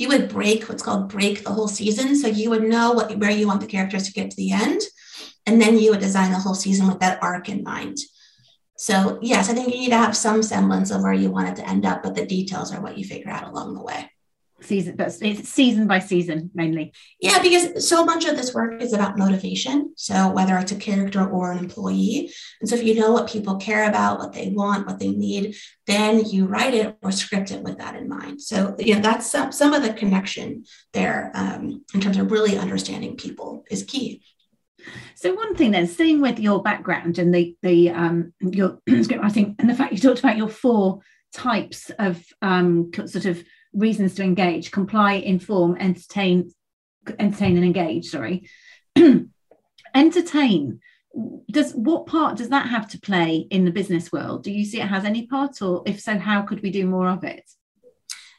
you 0.00 0.08
would 0.08 0.30
break 0.30 0.68
what's 0.68 0.82
called 0.82 1.10
break 1.10 1.44
the 1.44 1.50
whole 1.50 1.68
season. 1.68 2.16
So 2.16 2.26
you 2.26 2.48
would 2.50 2.62
know 2.62 2.92
what 2.92 3.16
where 3.18 3.30
you 3.30 3.46
want 3.46 3.60
the 3.60 3.66
characters 3.66 4.06
to 4.06 4.12
get 4.12 4.30
to 4.30 4.36
the 4.36 4.52
end. 4.52 4.80
And 5.46 5.60
then 5.60 5.78
you 5.78 5.90
would 5.90 6.00
design 6.00 6.32
the 6.32 6.38
whole 6.38 6.54
season 6.54 6.88
with 6.88 7.00
that 7.00 7.22
arc 7.22 7.48
in 7.48 7.62
mind. 7.62 7.98
So, 8.76 9.18
yes, 9.20 9.50
I 9.50 9.52
think 9.52 9.74
you 9.74 9.80
need 9.80 9.90
to 9.90 9.98
have 9.98 10.16
some 10.16 10.42
semblance 10.42 10.90
of 10.90 11.02
where 11.02 11.12
you 11.12 11.30
want 11.30 11.50
it 11.50 11.56
to 11.56 11.68
end 11.68 11.84
up, 11.84 12.02
but 12.02 12.14
the 12.14 12.24
details 12.24 12.72
are 12.72 12.80
what 12.80 12.96
you 12.96 13.04
figure 13.04 13.30
out 13.30 13.46
along 13.46 13.74
the 13.74 13.82
way. 13.82 14.10
Season, 14.62 14.96
but 14.96 15.16
it's 15.22 15.48
season 15.48 15.86
by 15.86 15.98
season 15.98 16.50
mainly. 16.54 16.92
Yeah, 17.20 17.40
because 17.40 17.88
so 17.88 18.04
much 18.04 18.24
of 18.26 18.36
this 18.36 18.54
work 18.54 18.82
is 18.82 18.92
about 18.92 19.18
motivation. 19.18 19.92
So, 19.96 20.30
whether 20.30 20.58
it's 20.58 20.72
a 20.72 20.76
character 20.76 21.28
or 21.28 21.52
an 21.52 21.58
employee. 21.58 22.32
And 22.60 22.68
so, 22.68 22.76
if 22.76 22.82
you 22.82 22.94
know 22.94 23.12
what 23.12 23.28
people 23.28 23.56
care 23.56 23.88
about, 23.88 24.18
what 24.18 24.32
they 24.32 24.50
want, 24.50 24.86
what 24.86 24.98
they 24.98 25.10
need, 25.10 25.56
then 25.86 26.24
you 26.24 26.46
write 26.46 26.74
it 26.74 26.96
or 27.02 27.10
script 27.12 27.50
it 27.50 27.62
with 27.62 27.78
that 27.78 27.96
in 27.96 28.08
mind. 28.08 28.42
So, 28.42 28.76
you 28.78 28.94
know, 28.94 29.00
that's 29.00 29.30
some, 29.30 29.52
some 29.52 29.72
of 29.72 29.82
the 29.82 29.92
connection 29.92 30.64
there 30.92 31.32
um, 31.34 31.84
in 31.94 32.00
terms 32.00 32.18
of 32.18 32.30
really 32.30 32.58
understanding 32.58 33.16
people 33.16 33.64
is 33.70 33.82
key. 33.82 34.22
So 35.14 35.34
one 35.34 35.54
thing 35.54 35.70
then, 35.70 35.86
staying 35.86 36.20
with 36.20 36.38
your 36.38 36.62
background 36.62 37.18
and 37.18 37.34
the 37.34 37.56
the 37.62 37.90
um, 37.90 38.32
your 38.40 38.78
script 39.02 39.22
writing 39.22 39.56
and 39.58 39.68
the 39.68 39.74
fact 39.74 39.92
you 39.92 39.98
talked 39.98 40.20
about 40.20 40.36
your 40.36 40.48
four 40.48 41.00
types 41.32 41.90
of 41.98 42.22
um, 42.42 42.90
sort 43.06 43.26
of 43.26 43.42
reasons 43.72 44.14
to 44.14 44.22
engage: 44.22 44.70
comply, 44.70 45.14
inform, 45.14 45.76
entertain, 45.78 46.52
entertain, 47.18 47.56
and 47.56 47.64
engage. 47.64 48.06
Sorry, 48.06 48.48
entertain. 49.94 50.80
Does 51.50 51.72
what 51.74 52.06
part 52.06 52.36
does 52.36 52.50
that 52.50 52.68
have 52.68 52.88
to 52.90 53.00
play 53.00 53.46
in 53.50 53.64
the 53.64 53.72
business 53.72 54.12
world? 54.12 54.44
Do 54.44 54.52
you 54.52 54.64
see 54.64 54.80
it 54.80 54.88
has 54.88 55.04
any 55.04 55.26
part, 55.26 55.60
or 55.60 55.82
if 55.86 56.00
so, 56.00 56.18
how 56.18 56.42
could 56.42 56.62
we 56.62 56.70
do 56.70 56.86
more 56.86 57.08
of 57.08 57.24
it? 57.24 57.42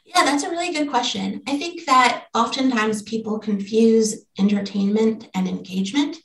Yeah, 0.04 0.24
that's 0.24 0.42
a 0.42 0.50
really 0.50 0.72
good 0.72 0.90
question. 0.90 1.42
I 1.46 1.56
think 1.56 1.86
that 1.86 2.26
oftentimes 2.34 3.02
people 3.02 3.38
confuse 3.38 4.26
entertainment 4.38 5.28
and 5.34 5.48
engagement. 5.48 6.16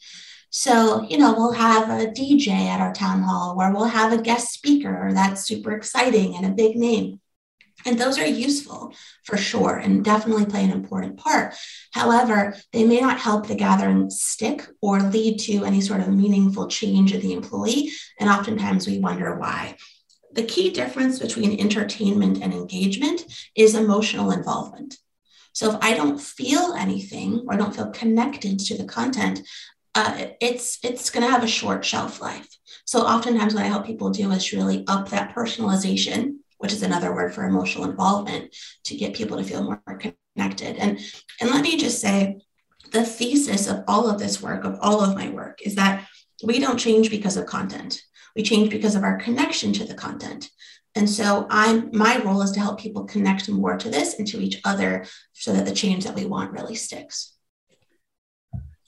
So, 0.49 1.03
you 1.03 1.17
know, 1.17 1.33
we'll 1.33 1.53
have 1.53 1.89
a 1.89 2.07
DJ 2.11 2.49
at 2.49 2.81
our 2.81 2.93
town 2.93 3.21
hall 3.21 3.55
where 3.55 3.71
we'll 3.71 3.85
have 3.85 4.11
a 4.11 4.21
guest 4.21 4.51
speaker 4.51 5.11
that's 5.13 5.45
super 5.45 5.71
exciting 5.73 6.35
and 6.35 6.45
a 6.45 6.49
big 6.49 6.75
name. 6.75 7.19
And 7.87 7.97
those 7.97 8.19
are 8.19 8.27
useful 8.27 8.93
for 9.23 9.37
sure 9.37 9.77
and 9.77 10.03
definitely 10.03 10.45
play 10.45 10.65
an 10.65 10.71
important 10.71 11.17
part. 11.17 11.55
However, 11.93 12.53
they 12.73 12.85
may 12.85 12.99
not 12.99 13.17
help 13.17 13.47
the 13.47 13.55
gathering 13.55 14.09
stick 14.09 14.67
or 14.81 14.99
lead 14.99 15.39
to 15.39 15.63
any 15.63 15.79
sort 15.79 16.01
of 16.01 16.09
meaningful 16.09 16.67
change 16.67 17.13
in 17.13 17.21
the 17.21 17.31
employee. 17.31 17.91
And 18.19 18.29
oftentimes 18.29 18.87
we 18.87 18.99
wonder 18.99 19.37
why. 19.37 19.77
The 20.33 20.43
key 20.43 20.69
difference 20.69 21.17
between 21.17 21.59
entertainment 21.61 22.43
and 22.43 22.53
engagement 22.53 23.21
is 23.55 23.73
emotional 23.73 24.31
involvement. 24.31 24.97
So 25.53 25.71
if 25.71 25.77
I 25.81 25.93
don't 25.93 26.19
feel 26.19 26.73
anything 26.73 27.45
or 27.47 27.53
I 27.53 27.57
don't 27.57 27.75
feel 27.75 27.89
connected 27.91 28.59
to 28.59 28.77
the 28.77 28.83
content, 28.83 29.47
uh, 29.95 30.27
it's 30.41 30.77
it's 30.83 31.09
going 31.09 31.25
to 31.25 31.31
have 31.31 31.43
a 31.43 31.47
short 31.47 31.85
shelf 31.85 32.21
life. 32.21 32.49
So 32.85 32.99
oftentimes, 32.99 33.55
what 33.55 33.63
I 33.63 33.67
help 33.67 33.85
people 33.85 34.09
do 34.09 34.29
is 34.31 34.53
really 34.53 34.83
up 34.87 35.09
that 35.09 35.33
personalization, 35.33 36.39
which 36.57 36.73
is 36.73 36.83
another 36.83 37.13
word 37.13 37.33
for 37.33 37.45
emotional 37.45 37.89
involvement, 37.89 38.55
to 38.85 38.95
get 38.95 39.15
people 39.15 39.37
to 39.37 39.43
feel 39.43 39.63
more 39.63 39.81
connected. 40.35 40.77
And 40.77 40.99
and 41.39 41.49
let 41.49 41.63
me 41.63 41.77
just 41.77 41.99
say, 41.99 42.39
the 42.91 43.03
thesis 43.03 43.67
of 43.67 43.83
all 43.87 44.09
of 44.09 44.19
this 44.19 44.41
work, 44.41 44.63
of 44.63 44.77
all 44.81 45.01
of 45.01 45.15
my 45.15 45.29
work, 45.29 45.59
is 45.63 45.75
that 45.75 46.07
we 46.43 46.59
don't 46.59 46.77
change 46.77 47.09
because 47.09 47.37
of 47.37 47.45
content. 47.45 48.01
We 48.35 48.43
change 48.43 48.69
because 48.69 48.95
of 48.95 49.03
our 49.03 49.17
connection 49.17 49.73
to 49.73 49.83
the 49.85 49.95
content. 49.95 50.49
And 50.95 51.09
so 51.09 51.45
I'm 51.49 51.89
my 51.91 52.17
role 52.23 52.41
is 52.41 52.51
to 52.51 52.59
help 52.59 52.79
people 52.79 53.05
connect 53.05 53.49
more 53.49 53.77
to 53.77 53.89
this 53.89 54.17
and 54.17 54.27
to 54.29 54.39
each 54.39 54.59
other 54.63 55.05
so 55.33 55.53
that 55.53 55.65
the 55.65 55.73
change 55.73 56.05
that 56.05 56.15
we 56.15 56.25
want 56.25 56.51
really 56.51 56.75
sticks. 56.75 57.35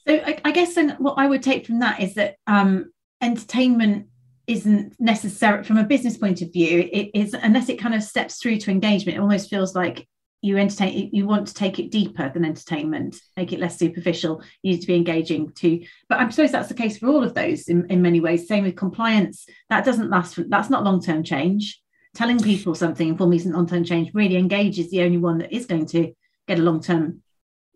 So 0.08 0.16
I, 0.16 0.40
I 0.44 0.52
guess 0.52 0.74
then 0.74 0.96
what 0.98 1.16
I 1.18 1.28
would 1.28 1.44
take 1.44 1.68
from 1.68 1.80
that 1.80 2.00
is 2.02 2.16
that 2.16 2.38
um, 2.48 2.92
entertainment 3.22 4.08
isn't 4.50 5.00
necessary 5.00 5.64
from 5.64 5.78
a 5.78 5.84
business 5.84 6.18
point 6.18 6.42
of 6.42 6.52
view. 6.52 6.90
It 6.92 7.12
is 7.14 7.34
unless 7.34 7.70
it 7.70 7.80
kind 7.80 7.94
of 7.94 8.04
steps 8.04 8.42
through 8.42 8.58
to 8.58 8.72
engagement. 8.72 9.18
It 9.18 9.22
almost 9.22 9.50
feels 9.50 9.76
like 9.76 10.08
you 10.42 10.58
entertain 10.58 11.10
you 11.14 11.28
want 11.28 11.48
to 11.48 11.54
take 11.54 11.80
it 11.80 11.92
deeper 11.92 12.30
than 12.30 12.46
entertainment 12.46 13.18
make 13.36 13.52
it 13.52 13.60
less 13.60 13.78
superficial 13.78 14.42
you 14.64 14.72
need 14.72 14.80
to 14.80 14.88
be 14.88 14.96
engaging 14.96 15.52
too 15.52 15.82
but 16.08 16.18
i 16.18 16.30
suppose 16.30 16.50
that's 16.50 16.70
the 16.70 16.74
case 16.74 16.98
for 16.98 17.08
all 17.08 17.26
of 17.26 17.34
those 17.34 17.68
in, 17.68 17.86
in 17.88 18.02
many 18.02 18.22
ways. 18.22 18.48
Same 18.48 18.64
with 18.64 18.78
compliance. 18.78 19.46
That 19.70 19.84
doesn't 19.84 20.10
last 20.10 20.36
for, 20.36 20.44
that's 20.44 20.70
not 20.70 20.86
long-term 20.86 21.24
change. 21.24 21.82
Telling 22.16 22.40
people 22.40 22.74
something 22.74 23.10
informing 23.10 23.40
isn't 23.40 23.52
long-term 23.52 23.84
change 23.84 24.12
really 24.14 24.38
engage 24.38 24.80
is 24.80 24.90
the 24.92 25.04
only 25.04 25.18
one 25.18 25.40
that 25.40 25.54
is 25.54 25.66
going 25.66 25.88
to 25.88 26.14
get 26.48 26.58
a 26.58 26.62
long-term 26.62 27.22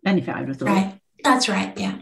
benefit 0.02 0.34
i 0.34 0.40
would 0.40 0.50
have 0.50 0.58
thought. 0.58 0.68
Right. 0.70 1.00
That's 1.22 1.50
right. 1.50 1.78
Yeah 1.78 2.00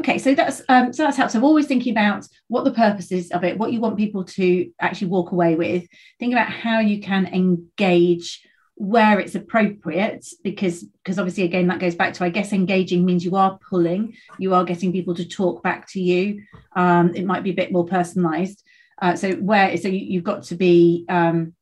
okay 0.00 0.18
so 0.18 0.34
that's 0.34 0.62
um, 0.68 0.92
so 0.92 1.04
that's 1.04 1.16
helpful 1.16 1.40
so 1.40 1.46
always 1.46 1.66
thinking 1.66 1.92
about 1.92 2.26
what 2.48 2.64
the 2.64 2.72
purpose 2.72 3.12
is 3.12 3.30
of 3.30 3.44
it 3.44 3.58
what 3.58 3.72
you 3.72 3.80
want 3.80 3.96
people 3.96 4.24
to 4.24 4.70
actually 4.80 5.08
walk 5.08 5.32
away 5.32 5.54
with. 5.54 5.86
Think 6.18 6.32
about 6.32 6.50
how 6.50 6.80
you 6.80 7.00
can 7.00 7.26
engage 7.26 8.46
where 8.76 9.20
it's 9.20 9.34
appropriate 9.34 10.26
because 10.42 10.82
because 10.82 11.18
obviously 11.18 11.44
again 11.44 11.68
that 11.68 11.78
goes 11.78 11.94
back 11.94 12.14
to 12.14 12.24
i 12.24 12.30
guess 12.30 12.52
engaging 12.52 13.04
means 13.04 13.24
you 13.24 13.36
are 13.36 13.58
pulling 13.68 14.12
you 14.38 14.54
are 14.54 14.64
getting 14.64 14.90
people 14.90 15.14
to 15.14 15.28
talk 15.28 15.62
back 15.62 15.86
to 15.88 16.00
you. 16.00 16.42
Um, 16.74 17.14
it 17.14 17.24
might 17.24 17.42
be 17.42 17.50
a 17.50 17.54
bit 17.54 17.72
more 17.72 17.86
personalized. 17.86 18.62
Uh, 19.00 19.16
so 19.16 19.32
where 19.34 19.76
so 19.76 19.88
you, 19.88 20.18
have 20.18 20.24
got 20.24 20.42
to 20.44 20.54
be 20.54 21.04
um, 21.08 21.54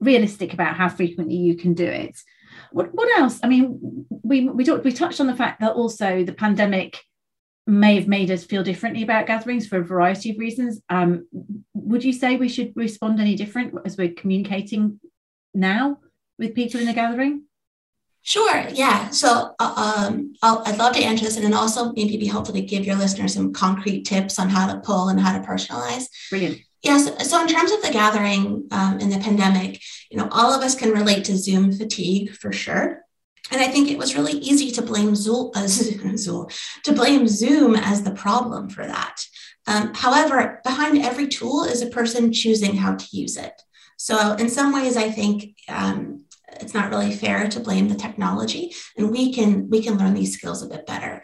realistic 0.00 0.52
about 0.52 0.76
how 0.76 0.88
frequently 0.88 1.36
you 1.36 1.56
can 1.56 1.74
do 1.74 1.84
it 1.84 2.18
What, 2.72 2.94
what 2.94 3.18
else? 3.18 3.40
I 3.42 3.48
mean, 3.48 4.06
we 4.22 4.48
we 4.48 4.64
talked 4.64 4.84
we 4.84 4.92
touched 4.92 5.20
on 5.20 5.26
the 5.26 5.36
fact 5.36 5.60
that 5.60 5.72
also 5.72 6.24
the 6.24 6.32
pandemic 6.32 7.02
may 7.66 7.94
have 7.94 8.08
made 8.08 8.30
us 8.30 8.44
feel 8.44 8.62
differently 8.62 9.02
about 9.02 9.26
gatherings 9.26 9.66
for 9.66 9.78
a 9.78 9.84
variety 9.84 10.30
of 10.30 10.38
reasons. 10.38 10.80
Um, 10.88 11.26
would 11.74 12.04
you 12.04 12.12
say 12.12 12.36
we 12.36 12.48
should 12.48 12.72
respond 12.76 13.20
any 13.20 13.36
different 13.36 13.74
as 13.84 13.96
we're 13.96 14.12
communicating 14.12 15.00
now 15.54 15.98
with 16.38 16.54
people 16.54 16.80
in 16.80 16.88
a 16.88 16.94
gathering? 16.94 17.44
Sure. 18.22 18.66
Yeah. 18.72 19.08
So 19.10 19.54
uh, 19.58 20.06
um, 20.10 20.34
i 20.42 20.52
would 20.52 20.78
love 20.78 20.94
to 20.94 21.02
answer 21.02 21.24
this, 21.24 21.36
and 21.36 21.44
then 21.44 21.54
also 21.54 21.92
maybe 21.92 22.16
be 22.16 22.26
helpful 22.26 22.54
to 22.54 22.60
give 22.60 22.84
your 22.84 22.96
listeners 22.96 23.34
some 23.34 23.52
concrete 23.52 24.04
tips 24.04 24.38
on 24.38 24.48
how 24.48 24.72
to 24.72 24.80
pull 24.80 25.08
and 25.08 25.18
how 25.18 25.38
to 25.38 25.46
personalize. 25.46 26.04
Brilliant. 26.28 26.58
Yes. 26.82 27.28
So 27.30 27.42
in 27.42 27.48
terms 27.48 27.72
of 27.72 27.82
the 27.82 27.92
gathering 27.92 28.66
um, 28.70 29.00
in 29.00 29.10
the 29.10 29.18
pandemic, 29.18 29.80
you 30.10 30.16
know, 30.16 30.28
all 30.30 30.52
of 30.52 30.62
us 30.62 30.74
can 30.74 30.92
relate 30.92 31.24
to 31.26 31.36
Zoom 31.36 31.72
fatigue 31.72 32.32
for 32.32 32.52
sure. 32.52 33.02
And 33.50 33.60
I 33.60 33.68
think 33.68 33.90
it 33.90 33.98
was 33.98 34.16
really 34.16 34.32
easy 34.32 34.70
to 34.72 34.82
blame 34.82 35.14
Zoom, 35.14 35.50
uh, 35.54 35.66
to 35.66 36.92
blame 36.92 37.28
Zoom 37.28 37.76
as 37.76 38.02
the 38.02 38.12
problem 38.12 38.70
for 38.70 38.86
that. 38.86 39.24
Um, 39.66 39.92
however, 39.94 40.60
behind 40.64 40.98
every 40.98 41.28
tool 41.28 41.64
is 41.64 41.82
a 41.82 41.86
person 41.86 42.32
choosing 42.32 42.76
how 42.76 42.94
to 42.94 43.16
use 43.16 43.36
it. 43.36 43.60
So 43.96 44.32
in 44.34 44.48
some 44.48 44.72
ways, 44.72 44.96
I 44.96 45.10
think 45.10 45.56
um, 45.68 46.24
it's 46.60 46.74
not 46.74 46.90
really 46.90 47.12
fair 47.12 47.48
to 47.48 47.60
blame 47.60 47.88
the 47.88 47.94
technology, 47.94 48.74
and 48.96 49.10
we 49.10 49.32
can 49.32 49.68
we 49.68 49.82
can 49.82 49.98
learn 49.98 50.14
these 50.14 50.32
skills 50.32 50.62
a 50.62 50.68
bit 50.68 50.86
better. 50.86 51.22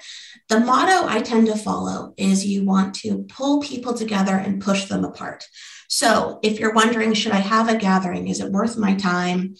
The 0.48 0.60
motto 0.60 1.08
I 1.08 1.22
tend 1.22 1.48
to 1.48 1.56
follow 1.56 2.14
is 2.16 2.46
you 2.46 2.64
want 2.64 2.94
to 2.96 3.24
pull 3.28 3.60
people 3.60 3.94
together 3.94 4.34
and 4.36 4.62
push 4.62 4.84
them 4.84 5.04
apart. 5.04 5.44
So 5.88 6.38
if 6.42 6.60
you're 6.60 6.72
wondering, 6.72 7.14
should 7.14 7.32
I 7.32 7.38
have 7.38 7.68
a 7.68 7.76
gathering? 7.76 8.28
Is 8.28 8.40
it 8.40 8.52
worth 8.52 8.76
my 8.76 8.94
time? 8.94 9.56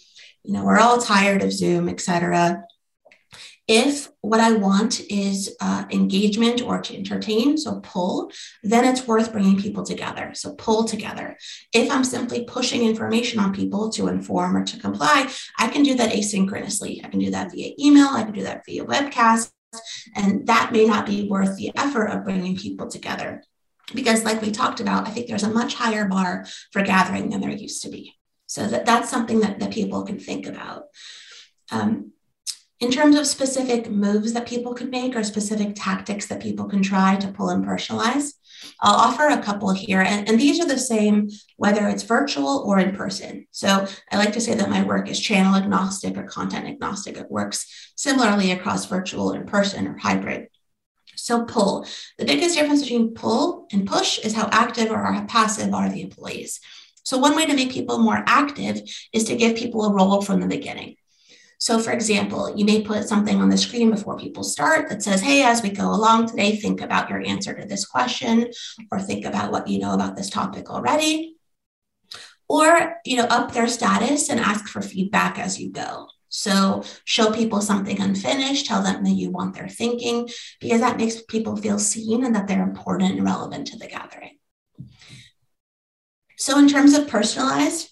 you 0.47 0.53
know, 0.53 0.63
we're 0.63 0.79
all 0.79 0.99
tired 0.99 1.43
of 1.43 1.51
Zoom, 1.51 1.89
et 1.89 1.99
cetera. 1.99 2.63
If 3.67 4.09
what 4.21 4.39
I 4.39 4.53
want 4.53 5.01
is 5.09 5.53
uh, 5.59 5.83
engagement 5.91 6.61
or 6.61 6.79
to 6.79 6.95
entertain, 6.95 7.57
so 7.57 7.81
pull, 7.81 8.31
then 8.63 8.85
it's 8.85 9.05
worth 9.05 9.33
bringing 9.33 9.59
people 9.59 9.83
together. 9.83 10.31
So 10.35 10.53
pull 10.53 10.85
together. 10.85 11.37
If 11.73 11.91
I'm 11.91 12.05
simply 12.05 12.45
pushing 12.45 12.85
information 12.85 13.41
on 13.41 13.53
people 13.53 13.89
to 13.91 14.07
inform 14.07 14.55
or 14.55 14.63
to 14.63 14.79
comply, 14.79 15.29
I 15.59 15.67
can 15.67 15.83
do 15.83 15.95
that 15.95 16.13
asynchronously. 16.13 17.03
I 17.03 17.09
can 17.09 17.19
do 17.19 17.31
that 17.31 17.51
via 17.51 17.73
email, 17.77 18.07
I 18.07 18.23
can 18.23 18.33
do 18.33 18.43
that 18.43 18.63
via 18.65 18.85
webcast, 18.85 19.51
and 20.15 20.47
that 20.47 20.71
may 20.71 20.85
not 20.85 21.05
be 21.05 21.27
worth 21.27 21.55
the 21.57 21.71
effort 21.75 22.07
of 22.07 22.23
bringing 22.23 22.55
people 22.55 22.87
together. 22.87 23.43
Because, 23.93 24.25
like 24.25 24.41
we 24.41 24.51
talked 24.51 24.79
about, 24.79 25.07
I 25.07 25.11
think 25.11 25.27
there's 25.27 25.43
a 25.43 25.49
much 25.49 25.75
higher 25.75 26.07
bar 26.07 26.45
for 26.71 26.81
gathering 26.81 27.29
than 27.29 27.39
there 27.39 27.51
used 27.51 27.83
to 27.83 27.89
be. 27.89 28.15
So 28.45 28.67
that, 28.67 28.85
that's 28.85 29.09
something 29.09 29.39
that, 29.41 29.59
that 29.59 29.71
people 29.71 30.03
can 30.03 30.19
think 30.19 30.45
about. 30.45 30.83
Um, 31.71 32.11
in 32.79 32.91
terms 32.91 33.15
of 33.15 33.25
specific 33.25 33.89
moves 33.89 34.33
that 34.33 34.47
people 34.47 34.73
can 34.73 34.89
make 34.89 35.15
or 35.15 35.23
specific 35.23 35.73
tactics 35.75 36.27
that 36.27 36.41
people 36.41 36.65
can 36.65 36.83
try 36.83 37.15
to 37.15 37.27
pull 37.29 37.49
and 37.49 37.65
personalize, 37.65 38.33
I'll 38.81 38.95
offer 38.95 39.27
a 39.27 39.41
couple 39.41 39.71
here. 39.71 40.01
And, 40.01 40.29
and 40.29 40.39
these 40.39 40.59
are 40.59 40.67
the 40.67 40.77
same 40.77 41.29
whether 41.57 41.87
it's 41.87 42.03
virtual 42.03 42.63
or 42.67 42.79
in 42.79 42.95
person. 42.95 43.47
So 43.51 43.87
I 44.11 44.17
like 44.17 44.33
to 44.33 44.41
say 44.41 44.53
that 44.53 44.69
my 44.69 44.83
work 44.83 45.09
is 45.09 45.19
channel 45.19 45.55
agnostic 45.55 46.17
or 46.17 46.23
content 46.23 46.67
agnostic. 46.67 47.17
It 47.17 47.31
works 47.31 47.91
similarly 47.95 48.51
across 48.51 48.85
virtual, 48.85 49.33
in 49.33 49.45
person, 49.45 49.87
or 49.87 49.97
hybrid. 49.97 50.49
So 51.15 51.45
pull. 51.45 51.87
The 52.19 52.25
biggest 52.25 52.55
difference 52.55 52.83
between 52.83 53.15
pull 53.15 53.67
and 53.71 53.87
push 53.87 54.19
is 54.19 54.35
how 54.35 54.49
active 54.51 54.91
or 54.91 55.03
how 55.03 55.25
passive 55.25 55.73
are 55.73 55.89
the 55.89 56.01
employees. 56.01 56.59
So, 57.03 57.17
one 57.17 57.35
way 57.35 57.45
to 57.45 57.55
make 57.55 57.71
people 57.71 57.99
more 57.99 58.21
active 58.27 58.81
is 59.13 59.23
to 59.25 59.37
give 59.37 59.55
people 59.55 59.85
a 59.85 59.93
role 59.93 60.21
from 60.21 60.41
the 60.41 60.47
beginning. 60.47 60.96
So, 61.59 61.79
for 61.79 61.91
example, 61.91 62.55
you 62.55 62.65
may 62.65 62.83
put 62.83 63.07
something 63.07 63.41
on 63.41 63.49
the 63.49 63.57
screen 63.57 63.89
before 63.89 64.17
people 64.17 64.43
start 64.43 64.89
that 64.89 65.01
says, 65.01 65.21
Hey, 65.21 65.43
as 65.43 65.63
we 65.63 65.69
go 65.69 65.89
along 65.89 66.27
today, 66.27 66.55
think 66.55 66.81
about 66.81 67.09
your 67.09 67.25
answer 67.25 67.53
to 67.53 67.65
this 67.65 67.85
question, 67.85 68.51
or 68.91 68.99
think 68.99 69.25
about 69.25 69.51
what 69.51 69.67
you 69.67 69.79
know 69.79 69.93
about 69.93 70.15
this 70.15 70.29
topic 70.29 70.69
already. 70.69 71.35
Or, 72.47 72.97
you 73.05 73.17
know, 73.17 73.25
up 73.25 73.53
their 73.53 73.67
status 73.67 74.29
and 74.29 74.39
ask 74.39 74.67
for 74.67 74.81
feedback 74.81 75.39
as 75.39 75.59
you 75.59 75.71
go. 75.71 76.07
So, 76.29 76.83
show 77.05 77.31
people 77.31 77.61
something 77.61 77.99
unfinished, 77.99 78.67
tell 78.67 78.83
them 78.83 79.03
that 79.03 79.11
you 79.11 79.31
want 79.31 79.55
their 79.55 79.67
thinking, 79.67 80.29
because 80.59 80.81
that 80.81 80.97
makes 80.97 81.21
people 81.23 81.57
feel 81.57 81.79
seen 81.79 82.23
and 82.23 82.35
that 82.35 82.47
they're 82.47 82.61
important 82.61 83.13
and 83.13 83.23
relevant 83.23 83.67
to 83.67 83.77
the 83.77 83.87
gathering. 83.87 84.37
So, 86.37 86.59
in 86.59 86.67
terms 86.67 86.93
of 86.93 87.07
personalized, 87.07 87.89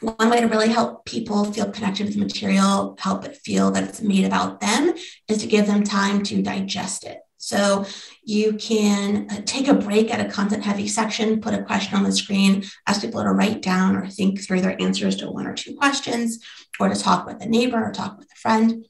one 0.00 0.30
way 0.30 0.40
to 0.40 0.46
really 0.46 0.68
help 0.68 1.04
people 1.04 1.44
feel 1.52 1.70
connected 1.70 2.06
to 2.06 2.12
the 2.12 2.24
material, 2.24 2.96
help 3.00 3.24
it 3.24 3.36
feel 3.36 3.70
that 3.72 3.84
it's 3.84 4.00
made 4.00 4.24
about 4.24 4.60
them, 4.60 4.94
is 5.28 5.38
to 5.38 5.46
give 5.46 5.66
them 5.66 5.82
time 5.82 6.22
to 6.24 6.42
digest 6.42 7.04
it. 7.04 7.18
So 7.38 7.86
you 8.24 8.54
can 8.54 9.28
uh, 9.30 9.42
take 9.46 9.68
a 9.68 9.74
break 9.74 10.12
at 10.12 10.24
a 10.24 10.28
content 10.28 10.64
heavy 10.64 10.88
section, 10.88 11.40
put 11.40 11.54
a 11.54 11.62
question 11.62 11.96
on 11.96 12.02
the 12.02 12.12
screen, 12.12 12.64
ask 12.86 13.00
people 13.00 13.22
to 13.22 13.30
write 13.30 13.62
down 13.62 13.96
or 13.96 14.08
think 14.08 14.40
through 14.40 14.60
their 14.60 14.80
answers 14.82 15.16
to 15.16 15.30
one 15.30 15.46
or 15.46 15.54
two 15.54 15.76
questions, 15.76 16.44
or 16.80 16.88
to 16.88 17.00
talk 17.00 17.26
with 17.26 17.40
a 17.40 17.46
neighbor 17.46 17.82
or 17.82 17.92
talk 17.92 18.18
with 18.18 18.28
a 18.32 18.36
friend. 18.36 18.84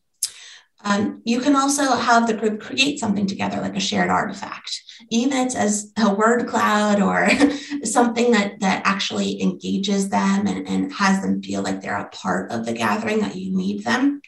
Um, 0.85 1.23
you 1.25 1.41
can 1.41 1.57
also 1.57 1.83
have 1.97 2.27
the 2.27 2.35
group 2.35 2.61
create 2.61 3.01
something 3.01 3.27
together, 3.27 3.61
like 3.61 3.77
a 3.77 3.81
shared 3.81 4.11
artifact, 4.11 4.83
even 5.11 5.49
as 5.57 5.93
a 5.99 6.15
word 6.15 6.47
cloud 6.47 7.01
or 7.01 7.29
something 7.85 8.31
that, 8.31 8.61
that 8.61 8.83
actually 8.85 9.43
engages 9.43 10.09
them 10.09 10.47
and, 10.47 10.69
and 10.69 10.93
has 10.93 11.21
them 11.21 11.43
feel 11.43 11.63
like 11.63 11.81
they're 11.81 11.97
a 11.97 12.09
part 12.11 12.53
of 12.53 12.65
the 12.65 12.73
gathering, 12.73 13.21
that 13.21 13.35
you 13.35 13.57
need 13.57 13.85
them, 13.85 14.23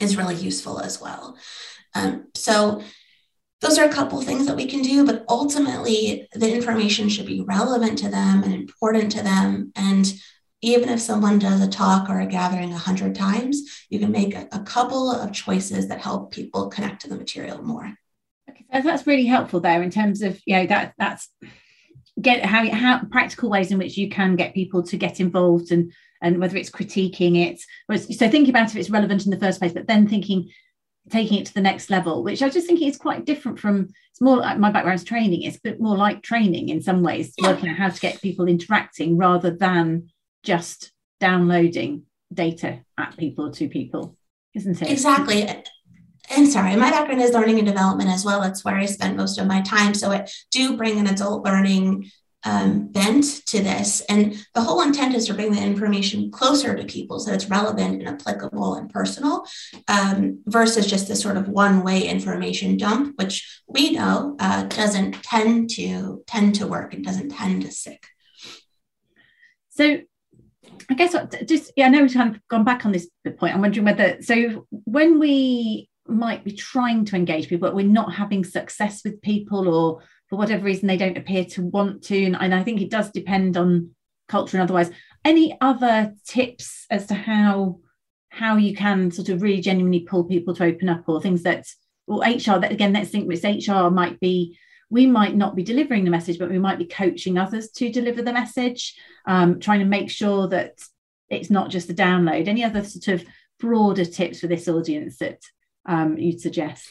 is 0.00 0.16
really 0.16 0.36
useful 0.36 0.80
as 0.80 1.00
well. 1.00 1.36
Um, 1.94 2.28
so, 2.34 2.82
those 3.60 3.78
are 3.78 3.86
a 3.86 3.92
couple 3.92 4.22
things 4.22 4.46
that 4.46 4.56
we 4.56 4.64
can 4.64 4.80
do, 4.80 5.04
but 5.04 5.22
ultimately, 5.28 6.26
the 6.32 6.50
information 6.50 7.10
should 7.10 7.26
be 7.26 7.42
relevant 7.42 7.98
to 7.98 8.08
them 8.08 8.42
and 8.42 8.54
important 8.54 9.12
to 9.12 9.22
them. 9.22 9.70
And 9.76 10.10
even 10.62 10.88
if 10.88 11.00
someone 11.00 11.38
does 11.38 11.60
a 11.60 11.68
talk 11.68 12.10
or 12.10 12.20
a 12.20 12.26
gathering 12.26 12.72
a 12.72 12.78
hundred 12.78 13.14
times, 13.14 13.62
you 13.88 13.98
can 13.98 14.12
make 14.12 14.34
a, 14.34 14.46
a, 14.52 14.60
couple 14.60 15.10
of 15.10 15.32
choices 15.32 15.88
that 15.88 16.00
help 16.00 16.32
people 16.32 16.68
connect 16.68 17.00
to 17.02 17.08
the 17.08 17.16
material 17.16 17.62
more. 17.62 17.94
Okay, 18.48 18.64
that's 18.70 19.06
really 19.06 19.26
helpful 19.26 19.60
there 19.60 19.82
in 19.82 19.90
terms 19.90 20.22
of 20.22 20.38
you 20.44 20.56
know 20.56 20.66
that 20.66 20.94
that's 20.98 21.28
get 22.20 22.44
how 22.44 22.68
how 22.70 23.00
practical 23.10 23.48
ways 23.48 23.70
in 23.70 23.78
which 23.78 23.96
you 23.96 24.10
can 24.10 24.36
get 24.36 24.54
people 24.54 24.82
to 24.82 24.96
get 24.96 25.20
involved 25.20 25.72
and 25.72 25.92
and 26.22 26.38
whether 26.38 26.56
it's 26.56 26.70
critiquing 26.70 27.36
it. 27.36 27.60
So 28.12 28.28
thinking 28.28 28.50
about 28.50 28.68
if 28.68 28.76
it's 28.76 28.90
relevant 28.90 29.24
in 29.24 29.30
the 29.30 29.40
first 29.40 29.58
place, 29.58 29.72
but 29.72 29.86
then 29.86 30.06
thinking 30.06 30.50
taking 31.08 31.38
it 31.38 31.46
to 31.46 31.54
the 31.54 31.62
next 31.62 31.88
level, 31.88 32.22
which 32.22 32.42
I 32.42 32.50
just 32.50 32.66
think 32.66 32.82
is 32.82 32.98
quite 32.98 33.24
different 33.24 33.58
from 33.58 33.88
it's 34.10 34.20
more 34.20 34.36
like 34.36 34.58
my 34.58 34.70
background 34.70 34.98
is 34.98 35.04
training. 35.04 35.42
It's 35.42 35.56
a 35.56 35.62
bit 35.62 35.80
more 35.80 35.96
like 35.96 36.22
training 36.22 36.68
in 36.68 36.82
some 36.82 37.02
ways, 37.02 37.32
yeah. 37.38 37.48
working 37.48 37.70
out 37.70 37.76
how 37.76 37.88
to 37.88 38.00
get 38.00 38.20
people 38.20 38.46
interacting 38.46 39.16
rather 39.16 39.50
than 39.50 40.10
just 40.42 40.92
downloading 41.18 42.04
data 42.32 42.80
at 42.96 43.16
people 43.16 43.50
to 43.52 43.68
people, 43.68 44.16
isn't 44.54 44.80
it? 44.82 44.90
Exactly. 44.90 45.48
And 46.30 46.48
sorry, 46.48 46.76
my 46.76 46.90
background 46.90 47.20
is 47.20 47.32
learning 47.32 47.58
and 47.58 47.66
development 47.66 48.08
as 48.10 48.24
well. 48.24 48.40
That's 48.40 48.64
where 48.64 48.76
I 48.76 48.86
spend 48.86 49.16
most 49.16 49.38
of 49.38 49.46
my 49.46 49.62
time. 49.62 49.94
So 49.94 50.12
I 50.12 50.26
do 50.50 50.76
bring 50.76 50.98
an 50.98 51.08
adult 51.08 51.44
learning 51.44 52.10
um, 52.44 52.88
bent 52.88 53.44
to 53.46 53.62
this. 53.62 54.00
And 54.08 54.34
the 54.54 54.62
whole 54.62 54.80
intent 54.80 55.14
is 55.14 55.26
to 55.26 55.34
bring 55.34 55.52
the 55.52 55.62
information 55.62 56.30
closer 56.30 56.74
to 56.74 56.84
people 56.84 57.20
so 57.20 57.32
it's 57.32 57.50
relevant 57.50 58.00
and 58.00 58.08
applicable 58.08 58.74
and 58.74 58.90
personal 58.90 59.44
um, 59.88 60.40
versus 60.46 60.86
just 60.86 61.08
this 61.08 61.20
sort 61.20 61.36
of 61.36 61.48
one 61.48 61.82
way 61.82 62.06
information 62.06 62.76
dump, 62.76 63.18
which 63.18 63.62
we 63.68 63.90
know 63.92 64.36
uh, 64.38 64.64
doesn't 64.64 65.22
tend 65.22 65.70
to 65.70 66.22
tend 66.26 66.54
to 66.56 66.66
work 66.66 66.94
and 66.94 67.04
doesn't 67.04 67.30
tend 67.30 67.62
to 67.62 67.70
stick. 67.70 68.06
So 69.70 70.00
I 70.90 70.94
guess 70.94 71.14
uh, 71.14 71.26
just 71.46 71.72
yeah, 71.76 71.86
I 71.86 71.88
know 71.88 72.02
we've 72.02 72.12
kind 72.12 72.34
of 72.34 72.48
gone 72.48 72.64
back 72.64 72.84
on 72.84 72.92
this 72.92 73.08
point. 73.38 73.54
I'm 73.54 73.60
wondering 73.60 73.86
whether 73.86 74.20
so 74.20 74.66
when 74.70 75.20
we 75.20 75.88
might 76.06 76.44
be 76.44 76.52
trying 76.52 77.04
to 77.06 77.16
engage 77.16 77.48
people, 77.48 77.68
but 77.68 77.76
we're 77.76 77.86
not 77.86 78.12
having 78.12 78.44
success 78.44 79.02
with 79.04 79.22
people, 79.22 79.68
or 79.68 80.02
for 80.28 80.36
whatever 80.36 80.64
reason 80.64 80.88
they 80.88 80.96
don't 80.96 81.16
appear 81.16 81.44
to 81.44 81.62
want 81.62 82.02
to, 82.04 82.24
and, 82.24 82.36
and 82.38 82.52
I 82.52 82.64
think 82.64 82.80
it 82.80 82.90
does 82.90 83.10
depend 83.10 83.56
on 83.56 83.94
culture 84.28 84.56
and 84.56 84.64
otherwise. 84.64 84.90
Any 85.24 85.56
other 85.60 86.14
tips 86.26 86.86
as 86.90 87.06
to 87.06 87.14
how 87.14 87.78
how 88.30 88.56
you 88.56 88.74
can 88.74 89.10
sort 89.12 89.28
of 89.28 89.42
really 89.42 89.60
genuinely 89.60 90.00
pull 90.00 90.24
people 90.24 90.54
to 90.56 90.64
open 90.64 90.88
up, 90.88 91.04
or 91.06 91.20
things 91.20 91.44
that 91.44 91.66
or 92.08 92.22
HR 92.22 92.58
that 92.58 92.72
again, 92.72 92.92
let's 92.92 93.10
think 93.10 93.32
it's 93.32 93.68
HR 93.68 93.90
might 93.90 94.18
be 94.18 94.58
we 94.90 95.06
might 95.06 95.36
not 95.36 95.54
be 95.54 95.62
delivering 95.62 96.04
the 96.04 96.10
message, 96.10 96.38
but 96.38 96.50
we 96.50 96.58
might 96.58 96.78
be 96.78 96.84
coaching 96.84 97.38
others 97.38 97.70
to 97.70 97.90
deliver 97.90 98.22
the 98.22 98.32
message, 98.32 98.98
um, 99.26 99.60
trying 99.60 99.80
to 99.80 99.86
make 99.86 100.10
sure 100.10 100.48
that 100.48 100.72
it's 101.28 101.50
not 101.50 101.70
just 101.70 101.90
a 101.90 101.94
download. 101.94 102.48
Any 102.48 102.64
other 102.64 102.82
sort 102.84 103.08
of 103.08 103.24
broader 103.58 104.04
tips 104.04 104.40
for 104.40 104.48
this 104.48 104.66
audience 104.66 105.18
that 105.18 105.38
um, 105.86 106.18
you'd 106.18 106.40
suggest? 106.40 106.88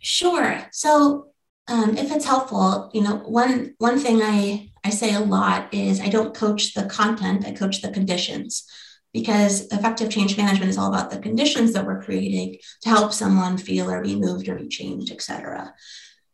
Sure. 0.00 0.66
So 0.70 1.32
um, 1.66 1.96
if 1.96 2.12
it's 2.12 2.24
helpful, 2.24 2.90
you 2.94 3.02
know, 3.02 3.16
one 3.16 3.74
one 3.78 3.98
thing 3.98 4.22
I 4.22 4.70
I 4.84 4.90
say 4.90 5.14
a 5.14 5.20
lot 5.20 5.74
is 5.74 6.00
I 6.00 6.08
don't 6.08 6.34
coach 6.34 6.74
the 6.74 6.84
content, 6.86 7.44
I 7.44 7.52
coach 7.52 7.82
the 7.82 7.90
conditions. 7.90 8.64
because 9.12 9.66
effective 9.72 10.10
change 10.10 10.36
management 10.36 10.70
is 10.70 10.78
all 10.78 10.92
about 10.92 11.10
the 11.10 11.18
conditions 11.18 11.72
that 11.72 11.86
we're 11.86 12.02
creating 12.02 12.58
to 12.82 12.88
help 12.88 13.12
someone 13.12 13.56
feel 13.56 13.90
or 13.90 14.02
be 14.02 14.14
moved 14.16 14.48
or 14.48 14.56
be 14.56 14.68
changed, 14.68 15.10
et 15.10 15.22
cetera. 15.22 15.74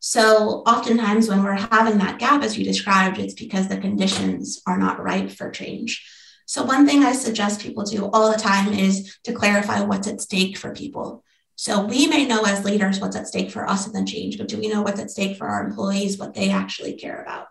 So 0.07 0.63
oftentimes 0.67 1.31
when 1.31 1.43
we're 1.43 1.55
having 1.55 1.97
that 1.97 2.19
gap, 2.19 2.43
as 2.43 2.59
you 2.59 2.65
described, 2.67 3.19
it's 3.19 3.33
because 3.33 3.69
the 3.69 3.79
conditions 3.79 4.61
are 4.67 4.77
not 4.77 5.03
right 5.03 5.33
for 5.33 5.51
change. 5.51 6.07
So 6.45 6.63
one 6.63 6.87
thing 6.87 7.03
I 7.03 7.13
suggest 7.13 7.63
people 7.63 7.85
do 7.85 8.11
all 8.13 8.31
the 8.31 8.37
time 8.37 8.75
is 8.75 9.17
to 9.25 9.33
clarify 9.33 9.81
what's 9.81 10.07
at 10.07 10.21
stake 10.21 10.59
for 10.59 10.75
people. 10.75 11.25
So 11.57 11.87
we 11.87 12.07
may 12.07 12.27
know 12.27 12.45
as 12.45 12.67
leaders 12.67 13.01
what's 13.01 13.17
at 13.17 13.29
stake 13.29 13.51
for 13.51 13.67
us 13.67 13.87
in 13.87 13.95
the 13.95 14.05
change, 14.05 14.37
but 14.37 14.49
do 14.49 14.59
we 14.59 14.69
know 14.69 14.83
what's 14.83 15.01
at 15.01 15.11
stake 15.11 15.39
for 15.39 15.47
our 15.47 15.67
employees, 15.67 16.19
what 16.19 16.35
they 16.35 16.51
actually 16.51 16.97
care 16.97 17.23
about? 17.23 17.47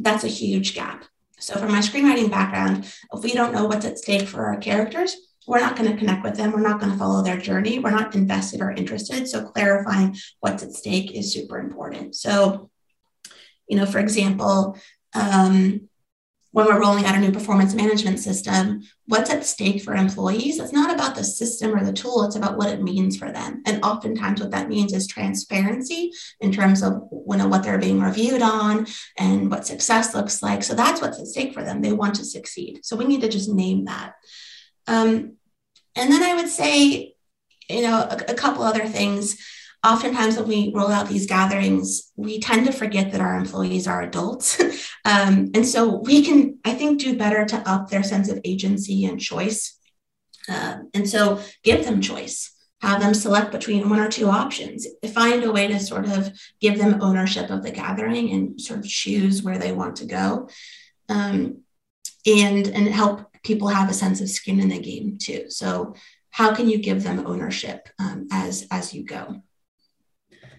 That's 0.00 0.24
a 0.24 0.28
huge 0.28 0.74
gap. 0.74 1.04
So 1.38 1.56
from 1.58 1.72
my 1.72 1.80
screenwriting 1.80 2.30
background, 2.30 2.90
if 3.12 3.22
we 3.22 3.34
don't 3.34 3.52
know 3.52 3.66
what's 3.66 3.84
at 3.84 3.98
stake 3.98 4.28
for 4.28 4.46
our 4.46 4.56
characters, 4.56 5.14
we're 5.46 5.60
not 5.60 5.76
going 5.76 5.90
to 5.90 5.96
connect 5.96 6.24
with 6.24 6.36
them. 6.36 6.52
We're 6.52 6.60
not 6.60 6.80
going 6.80 6.92
to 6.92 6.98
follow 6.98 7.22
their 7.22 7.38
journey. 7.38 7.78
We're 7.78 7.90
not 7.90 8.14
invested 8.14 8.60
or 8.60 8.72
interested. 8.72 9.28
So 9.28 9.44
clarifying 9.44 10.16
what's 10.40 10.62
at 10.62 10.72
stake 10.72 11.12
is 11.12 11.32
super 11.32 11.58
important. 11.58 12.16
So, 12.16 12.70
you 13.68 13.76
know, 13.76 13.86
for 13.86 13.98
example, 13.98 14.78
um, 15.14 15.88
when 16.56 16.64
we're 16.64 16.80
rolling 16.80 17.04
out 17.04 17.14
a 17.14 17.18
new 17.18 17.32
performance 17.32 17.74
management 17.74 18.18
system, 18.18 18.82
what's 19.04 19.28
at 19.28 19.44
stake 19.44 19.82
for 19.82 19.94
employees? 19.94 20.58
It's 20.58 20.72
not 20.72 20.90
about 20.90 21.14
the 21.14 21.22
system 21.22 21.74
or 21.74 21.84
the 21.84 21.92
tool, 21.92 22.24
it's 22.24 22.36
about 22.36 22.56
what 22.56 22.70
it 22.70 22.82
means 22.82 23.18
for 23.18 23.30
them. 23.30 23.62
And 23.66 23.84
oftentimes, 23.84 24.40
what 24.40 24.52
that 24.52 24.70
means 24.70 24.94
is 24.94 25.06
transparency 25.06 26.12
in 26.40 26.52
terms 26.52 26.82
of 26.82 26.94
you 27.12 27.36
know, 27.36 27.46
what 27.46 27.62
they're 27.62 27.76
being 27.76 28.00
reviewed 28.00 28.40
on 28.40 28.86
and 29.18 29.50
what 29.50 29.66
success 29.66 30.14
looks 30.14 30.42
like. 30.42 30.62
So 30.62 30.74
that's 30.74 31.02
what's 31.02 31.20
at 31.20 31.26
stake 31.26 31.52
for 31.52 31.62
them. 31.62 31.82
They 31.82 31.92
want 31.92 32.14
to 32.14 32.24
succeed. 32.24 32.86
So 32.86 32.96
we 32.96 33.04
need 33.04 33.20
to 33.20 33.28
just 33.28 33.50
name 33.50 33.84
that. 33.84 34.14
Um, 34.86 35.35
and 35.96 36.12
then 36.12 36.22
I 36.22 36.34
would 36.34 36.48
say, 36.48 37.14
you 37.68 37.82
know, 37.82 37.98
a, 37.98 38.16
a 38.28 38.34
couple 38.34 38.62
other 38.62 38.86
things 38.86 39.36
oftentimes 39.86 40.36
when 40.36 40.48
we 40.48 40.72
roll 40.74 40.90
out 40.90 41.08
these 41.08 41.26
gatherings, 41.26 42.12
we 42.16 42.40
tend 42.40 42.66
to 42.66 42.72
forget 42.72 43.12
that 43.12 43.20
our 43.20 43.36
employees 43.36 43.86
are 43.86 44.02
adults. 44.02 44.60
um, 45.04 45.50
and 45.54 45.66
so 45.66 45.98
we 45.98 46.24
can, 46.24 46.58
I 46.64 46.74
think, 46.74 47.00
do 47.00 47.16
better 47.16 47.44
to 47.44 47.68
up 47.68 47.88
their 47.88 48.02
sense 48.02 48.28
of 48.28 48.40
agency 48.44 49.04
and 49.04 49.20
choice. 49.20 49.78
Uh, 50.48 50.78
and 50.94 51.08
so 51.08 51.40
give 51.62 51.84
them 51.84 52.00
choice, 52.00 52.52
have 52.80 53.00
them 53.00 53.14
select 53.14 53.52
between 53.52 53.88
one 53.88 54.00
or 54.00 54.08
two 54.08 54.28
options, 54.28 54.86
find 55.12 55.44
a 55.44 55.52
way 55.52 55.66
to 55.68 55.78
sort 55.78 56.06
of 56.06 56.32
give 56.60 56.78
them 56.78 57.02
ownership 57.02 57.50
of 57.50 57.62
the 57.62 57.70
gathering 57.70 58.30
and 58.30 58.60
sort 58.60 58.80
of 58.80 58.86
choose 58.86 59.42
where 59.42 59.58
they 59.58 59.72
want 59.72 59.96
to 59.96 60.06
go. 60.06 60.48
Um, 61.08 61.62
and, 62.26 62.66
and 62.66 62.88
help 62.88 63.35
people 63.46 63.68
have 63.68 63.88
a 63.88 63.94
sense 63.94 64.20
of 64.20 64.28
skin 64.28 64.60
in 64.60 64.68
the 64.68 64.78
game 64.78 65.16
too. 65.18 65.44
So 65.48 65.94
how 66.30 66.54
can 66.54 66.68
you 66.68 66.78
give 66.78 67.02
them 67.02 67.26
ownership 67.26 67.88
um, 67.98 68.26
as 68.30 68.66
as 68.70 68.92
you 68.92 69.04
go? 69.04 69.42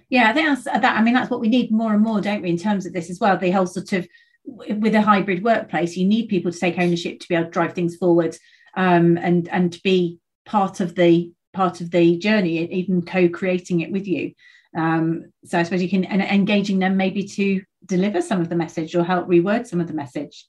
Yeah, 0.10 0.30
I 0.30 0.34
think 0.34 0.47
that's 0.47 0.63
that. 0.63 0.97
I 0.97 1.02
mean, 1.02 1.13
that's 1.13 1.30
what 1.30 1.41
we 1.41 1.50
need 1.50 1.69
more 1.71 1.93
and 1.93 2.02
more, 2.02 2.21
don't 2.21 2.41
we, 2.41 2.50
in 2.50 2.58
terms 2.58 2.86
of 2.86 2.93
this 2.93 3.10
as 3.10 3.19
well? 3.19 3.38
The 3.38 3.52
whole 3.52 3.67
sort 3.67 3.93
of 3.93 4.08
with 4.45 4.95
a 4.95 5.02
hybrid 5.02 5.43
workplace, 5.43 5.97
you 5.97 6.08
need 6.08 6.30
people 6.30 6.52
to 6.52 6.60
take 6.60 6.80
ownership 6.80 7.19
to 7.19 7.28
be 7.28 7.36
able 7.36 7.45
to 7.45 7.52
drive 7.52 7.73
things 7.73 7.97
forward 7.97 8.38
um, 8.76 9.17
and 9.17 9.50
and 9.50 9.73
to 9.73 9.82
be 9.84 10.19
part 10.45 10.80
of 10.80 10.95
the 10.95 11.32
part 11.54 11.82
of 11.82 11.91
the 11.91 12.17
journey, 12.17 12.71
even 12.71 13.02
co-creating 13.02 13.82
it 13.82 13.91
with 13.91 14.08
you. 14.08 14.32
Um, 14.76 15.34
so 15.45 15.60
I 15.60 15.63
suppose 15.63 15.82
you 15.82 15.89
can 15.89 16.06
and 16.06 16.21
engaging 16.21 16.80
them 16.80 16.95
maybe 16.97 17.23
to 17.23 17.62
deliver 17.86 18.21
some 18.21 18.41
of 18.41 18.50
the 18.50 18.56
message 18.56 18.95
or 18.95 19.04
help 19.04 19.28
reword 19.28 19.67
some 19.67 19.82
of 19.82 19.88
the 19.88 19.93
message. 19.93 20.47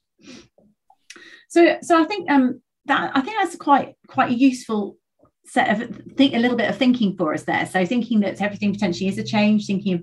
So 1.49 1.77
so 1.81 2.01
I 2.01 2.05
think 2.05 2.29
um, 2.31 2.61
that 2.85 3.11
I 3.13 3.21
think 3.21 3.37
that's 3.41 3.55
quite 3.55 3.95
quite 4.07 4.31
a 4.31 4.35
useful 4.35 4.97
set 5.45 5.81
of 5.81 5.95
think 6.15 6.33
a 6.33 6.39
little 6.39 6.57
bit 6.57 6.69
of 6.69 6.77
thinking 6.77 7.17
for 7.17 7.33
us 7.33 7.43
there. 7.43 7.65
So 7.65 7.85
thinking 7.85 8.21
that 8.21 8.41
everything 8.41 8.71
potentially 8.71 9.09
is 9.09 9.17
a 9.17 9.23
change, 9.23 9.65
thinking 9.65 9.93
of 9.95 10.01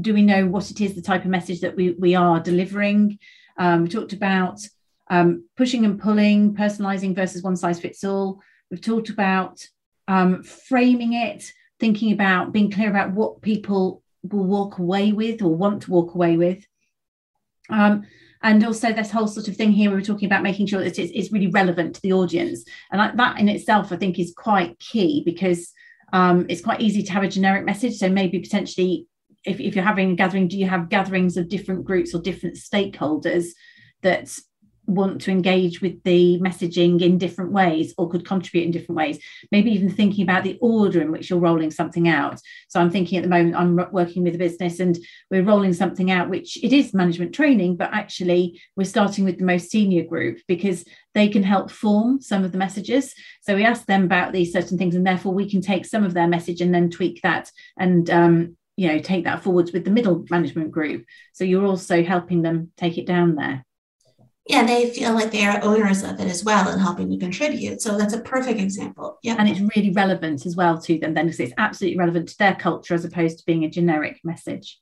do 0.00 0.14
we 0.14 0.22
know 0.22 0.46
what 0.46 0.70
it 0.70 0.80
is, 0.80 0.94
the 0.94 1.02
type 1.02 1.24
of 1.24 1.30
message 1.30 1.60
that 1.60 1.76
we, 1.76 1.92
we 1.92 2.14
are 2.14 2.40
delivering. 2.40 3.18
Um, 3.56 3.84
we 3.84 3.88
talked 3.88 4.12
about 4.12 4.60
um, 5.08 5.44
pushing 5.56 5.84
and 5.84 6.00
pulling, 6.00 6.54
personalizing 6.54 7.14
versus 7.14 7.42
one 7.42 7.56
size 7.56 7.80
fits 7.80 8.02
all. 8.02 8.40
We've 8.70 8.80
talked 8.80 9.10
about 9.10 9.64
um, 10.08 10.42
framing 10.42 11.12
it, 11.12 11.52
thinking 11.78 12.12
about 12.12 12.52
being 12.52 12.70
clear 12.70 12.90
about 12.90 13.12
what 13.12 13.40
people 13.40 14.02
will 14.22 14.44
walk 14.44 14.78
away 14.78 15.12
with 15.12 15.42
or 15.42 15.54
want 15.54 15.82
to 15.82 15.90
walk 15.90 16.14
away 16.14 16.36
with. 16.36 16.66
Um, 17.70 18.04
and 18.44 18.64
also 18.64 18.92
this 18.92 19.10
whole 19.10 19.26
sort 19.26 19.48
of 19.48 19.56
thing 19.56 19.72
here 19.72 19.90
we 19.90 19.96
were 19.96 20.02
talking 20.02 20.26
about 20.26 20.42
making 20.42 20.66
sure 20.66 20.78
that 20.78 20.98
it's, 20.98 21.12
it's 21.12 21.32
really 21.32 21.48
relevant 21.48 21.94
to 21.94 22.02
the 22.02 22.12
audience. 22.12 22.64
And 22.92 23.18
that 23.18 23.40
in 23.40 23.48
itself 23.48 23.90
i 23.90 23.96
think 23.96 24.18
is 24.18 24.32
quite 24.36 24.78
key 24.78 25.22
because 25.24 25.72
um, 26.12 26.46
it's 26.48 26.60
quite 26.60 26.80
easy 26.80 27.02
to 27.02 27.12
have 27.12 27.24
a 27.24 27.28
generic 27.28 27.64
message. 27.64 27.96
So 27.96 28.08
maybe 28.08 28.38
potentially 28.38 29.08
if, 29.44 29.58
if 29.58 29.74
you're 29.74 29.84
having 29.84 30.12
a 30.12 30.14
gathering 30.14 30.46
do 30.46 30.56
you 30.56 30.68
have 30.68 30.90
gatherings 30.90 31.36
of 31.36 31.48
different 31.48 31.84
groups 31.84 32.14
or 32.14 32.22
different 32.22 32.56
stakeholders 32.56 33.46
that 34.02 34.38
want 34.86 35.22
to 35.22 35.30
engage 35.30 35.80
with 35.80 36.02
the 36.02 36.38
messaging 36.40 37.00
in 37.00 37.18
different 37.18 37.52
ways 37.52 37.94
or 37.96 38.08
could 38.08 38.26
contribute 38.26 38.64
in 38.64 38.70
different 38.70 38.96
ways. 38.96 39.18
Maybe 39.50 39.70
even 39.72 39.90
thinking 39.90 40.22
about 40.22 40.44
the 40.44 40.58
order 40.60 41.00
in 41.00 41.10
which 41.10 41.30
you're 41.30 41.38
rolling 41.38 41.70
something 41.70 42.08
out. 42.08 42.40
So 42.68 42.80
i'm 42.80 42.90
thinking 42.90 43.18
at 43.18 43.22
the 43.22 43.30
moment 43.30 43.56
i'm 43.56 43.92
working 43.92 44.24
with 44.24 44.34
a 44.34 44.38
business 44.38 44.80
and 44.80 44.98
we're 45.30 45.44
rolling 45.44 45.72
something 45.72 46.10
out 46.10 46.28
which 46.28 46.62
it 46.62 46.72
is 46.72 46.94
management 46.94 47.34
training 47.34 47.76
but 47.76 47.90
actually 47.92 48.60
we're 48.76 48.84
starting 48.84 49.24
with 49.24 49.38
the 49.38 49.44
most 49.44 49.70
senior 49.70 50.04
group 50.04 50.38
because 50.48 50.84
they 51.14 51.28
can 51.28 51.42
help 51.42 51.70
form 51.70 52.20
some 52.20 52.44
of 52.44 52.52
the 52.52 52.58
messages. 52.58 53.14
So 53.42 53.54
we 53.54 53.64
ask 53.64 53.86
them 53.86 54.04
about 54.04 54.32
these 54.32 54.52
certain 54.52 54.76
things 54.76 54.94
and 54.94 55.06
therefore 55.06 55.32
we 55.32 55.48
can 55.48 55.60
take 55.60 55.86
some 55.86 56.04
of 56.04 56.14
their 56.14 56.26
message 56.26 56.60
and 56.60 56.74
then 56.74 56.90
tweak 56.90 57.20
that 57.22 57.50
and 57.78 58.10
um, 58.10 58.56
you 58.76 58.88
know 58.88 58.98
take 58.98 59.24
that 59.24 59.42
forwards 59.42 59.72
with 59.72 59.84
the 59.84 59.90
middle 59.90 60.24
management 60.30 60.72
group. 60.72 61.04
So 61.32 61.44
you're 61.44 61.66
also 61.66 62.02
helping 62.02 62.42
them 62.42 62.72
take 62.76 62.98
it 62.98 63.06
down 63.06 63.36
there 63.36 63.64
yeah, 64.46 64.64
they 64.64 64.90
feel 64.90 65.14
like 65.14 65.30
they 65.30 65.46
are 65.46 65.62
owners 65.62 66.02
of 66.02 66.20
it 66.20 66.26
as 66.26 66.44
well 66.44 66.68
and 66.68 66.80
helping 66.80 67.10
to 67.10 67.16
contribute. 67.16 67.80
So 67.80 67.96
that's 67.96 68.12
a 68.12 68.20
perfect 68.20 68.60
example. 68.60 69.18
Yeah. 69.22 69.36
And 69.38 69.48
it's 69.48 69.60
really 69.74 69.90
relevant 69.90 70.44
as 70.44 70.54
well 70.54 70.78
to 70.82 70.98
them 70.98 71.14
then 71.14 71.26
because 71.26 71.40
it's 71.40 71.54
absolutely 71.56 71.98
relevant 71.98 72.28
to 72.28 72.38
their 72.38 72.54
culture 72.54 72.94
as 72.94 73.06
opposed 73.06 73.38
to 73.38 73.46
being 73.46 73.64
a 73.64 73.70
generic 73.70 74.20
message. 74.22 74.78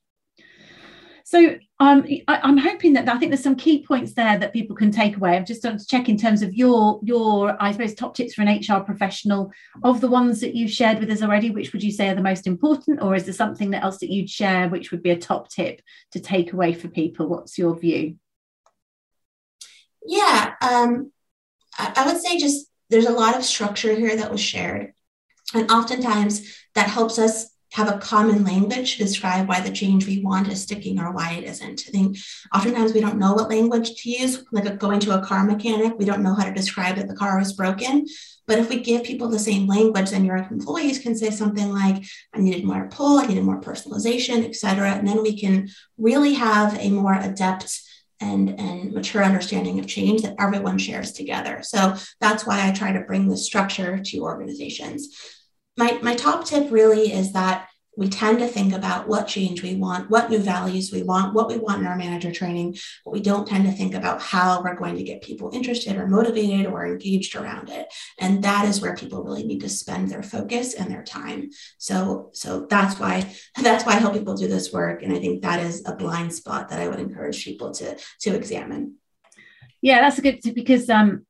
So 1.24 1.56
um, 1.78 2.04
I, 2.26 2.40
am 2.48 2.58
hoping 2.58 2.94
that 2.94 3.08
I 3.08 3.16
think 3.16 3.30
there's 3.30 3.42
some 3.42 3.54
key 3.54 3.86
points 3.86 4.14
there 4.14 4.36
that 4.36 4.52
people 4.52 4.74
can 4.74 4.90
take 4.90 5.16
away. 5.16 5.36
I've 5.36 5.46
just 5.46 5.62
done 5.62 5.78
to 5.78 5.86
check 5.86 6.08
in 6.08 6.18
terms 6.18 6.42
of 6.42 6.52
your 6.52 6.98
your 7.02 7.56
I 7.62 7.70
suppose 7.70 7.94
top 7.94 8.16
tips 8.16 8.34
for 8.34 8.42
an 8.42 8.58
HR 8.58 8.80
professional 8.80 9.52
of 9.84 10.00
the 10.00 10.08
ones 10.08 10.40
that 10.40 10.56
you've 10.56 10.72
shared 10.72 10.98
with 10.98 11.10
us 11.10 11.22
already. 11.22 11.50
Which 11.50 11.72
would 11.72 11.82
you 11.82 11.92
say 11.92 12.08
are 12.08 12.14
the 12.16 12.22
most 12.22 12.48
important, 12.48 13.00
or 13.00 13.14
is 13.14 13.24
there 13.24 13.32
something 13.32 13.72
else 13.72 13.98
that 13.98 14.10
you'd 14.10 14.28
share 14.28 14.68
which 14.68 14.90
would 14.90 15.02
be 15.02 15.10
a 15.10 15.16
top 15.16 15.48
tip 15.48 15.80
to 16.10 16.20
take 16.20 16.52
away 16.52 16.72
for 16.72 16.88
people? 16.88 17.28
What's 17.28 17.56
your 17.56 17.78
view? 17.78 18.16
Yeah, 20.06 20.54
um, 20.60 21.12
I, 21.78 21.92
I 21.96 22.06
would 22.06 22.20
say 22.20 22.38
just 22.38 22.66
there's 22.90 23.06
a 23.06 23.12
lot 23.12 23.36
of 23.36 23.44
structure 23.44 23.94
here 23.94 24.16
that 24.16 24.30
was 24.30 24.40
shared. 24.40 24.92
And 25.54 25.70
oftentimes 25.70 26.56
that 26.74 26.88
helps 26.88 27.18
us 27.18 27.50
have 27.72 27.88
a 27.88 27.98
common 27.98 28.44
language 28.44 28.96
to 28.96 29.04
describe 29.04 29.48
why 29.48 29.60
the 29.60 29.70
change 29.70 30.06
we 30.06 30.22
want 30.22 30.48
is 30.48 30.62
sticking 30.62 30.98
or 30.98 31.10
why 31.10 31.32
it 31.32 31.44
isn't. 31.44 31.84
I 31.88 31.90
think 31.90 32.18
oftentimes 32.54 32.92
we 32.92 33.00
don't 33.00 33.18
know 33.18 33.32
what 33.32 33.48
language 33.48 33.94
to 33.94 34.10
use, 34.10 34.44
like 34.52 34.78
going 34.78 35.00
to 35.00 35.18
a 35.18 35.24
car 35.24 35.44
mechanic, 35.44 35.94
we 35.98 36.04
don't 36.04 36.22
know 36.22 36.34
how 36.34 36.44
to 36.44 36.52
describe 36.52 36.96
that 36.96 37.08
the 37.08 37.16
car 37.16 37.40
is 37.40 37.54
broken. 37.54 38.06
But 38.46 38.58
if 38.58 38.68
we 38.68 38.80
give 38.80 39.04
people 39.04 39.28
the 39.28 39.38
same 39.38 39.66
language, 39.66 40.10
then 40.10 40.26
your 40.26 40.36
employees 40.36 40.98
can 40.98 41.16
say 41.16 41.30
something 41.30 41.72
like, 41.72 42.04
I 42.34 42.40
needed 42.40 42.64
more 42.64 42.88
pull, 42.90 43.20
I 43.20 43.26
needed 43.26 43.44
more 43.44 43.60
personalization, 43.60 44.44
et 44.44 44.54
cetera. 44.54 44.90
And 44.90 45.08
then 45.08 45.22
we 45.22 45.38
can 45.38 45.70
really 45.96 46.34
have 46.34 46.78
a 46.78 46.90
more 46.90 47.14
adept 47.14 47.80
and, 48.22 48.60
and 48.60 48.92
mature 48.92 49.24
understanding 49.24 49.78
of 49.78 49.86
change 49.86 50.22
that 50.22 50.36
everyone 50.38 50.78
shares 50.78 51.12
together. 51.12 51.60
So 51.62 51.94
that's 52.20 52.46
why 52.46 52.66
I 52.66 52.72
try 52.72 52.92
to 52.92 53.00
bring 53.00 53.28
this 53.28 53.44
structure 53.44 53.98
to 53.98 54.18
organizations. 54.20 55.16
My, 55.76 55.98
my 56.02 56.14
top 56.14 56.44
tip 56.44 56.70
really 56.70 57.12
is 57.12 57.32
that 57.32 57.68
we 57.96 58.08
tend 58.08 58.38
to 58.38 58.46
think 58.46 58.72
about 58.72 59.06
what 59.06 59.28
change 59.28 59.62
we 59.62 59.74
want, 59.74 60.08
what 60.08 60.30
new 60.30 60.38
values 60.38 60.90
we 60.90 61.02
want, 61.02 61.34
what 61.34 61.48
we 61.48 61.58
want 61.58 61.80
in 61.80 61.86
our 61.86 61.96
manager 61.96 62.32
training, 62.32 62.76
but 63.04 63.12
we 63.12 63.20
don't 63.20 63.46
tend 63.46 63.64
to 63.64 63.72
think 63.72 63.94
about 63.94 64.22
how 64.22 64.62
we're 64.62 64.76
going 64.76 64.96
to 64.96 65.02
get 65.02 65.22
people 65.22 65.50
interested 65.52 65.96
or 65.96 66.06
motivated 66.06 66.66
or 66.66 66.86
engaged 66.86 67.36
around 67.36 67.68
it. 67.68 67.92
And 68.18 68.42
that 68.44 68.64
is 68.64 68.80
where 68.80 68.96
people 68.96 69.22
really 69.22 69.44
need 69.44 69.60
to 69.60 69.68
spend 69.68 70.08
their 70.08 70.22
focus 70.22 70.72
and 70.74 70.90
their 70.90 71.02
time. 71.02 71.50
So, 71.78 72.30
so 72.32 72.66
that's 72.68 72.98
why 72.98 73.30
that's 73.62 73.84
why 73.84 73.92
I 73.92 73.96
help 73.96 74.14
people 74.14 74.34
do 74.34 74.48
this 74.48 74.72
work. 74.72 75.02
And 75.02 75.12
I 75.12 75.18
think 75.18 75.42
that 75.42 75.60
is 75.60 75.82
a 75.86 75.94
blind 75.94 76.32
spot 76.32 76.70
that 76.70 76.80
I 76.80 76.88
would 76.88 77.00
encourage 77.00 77.44
people 77.44 77.72
to 77.72 77.98
to 78.20 78.34
examine. 78.34 78.96
Yeah, 79.82 80.00
that's 80.00 80.18
a 80.18 80.22
good 80.22 80.40
because 80.54 80.88
um 80.88 81.26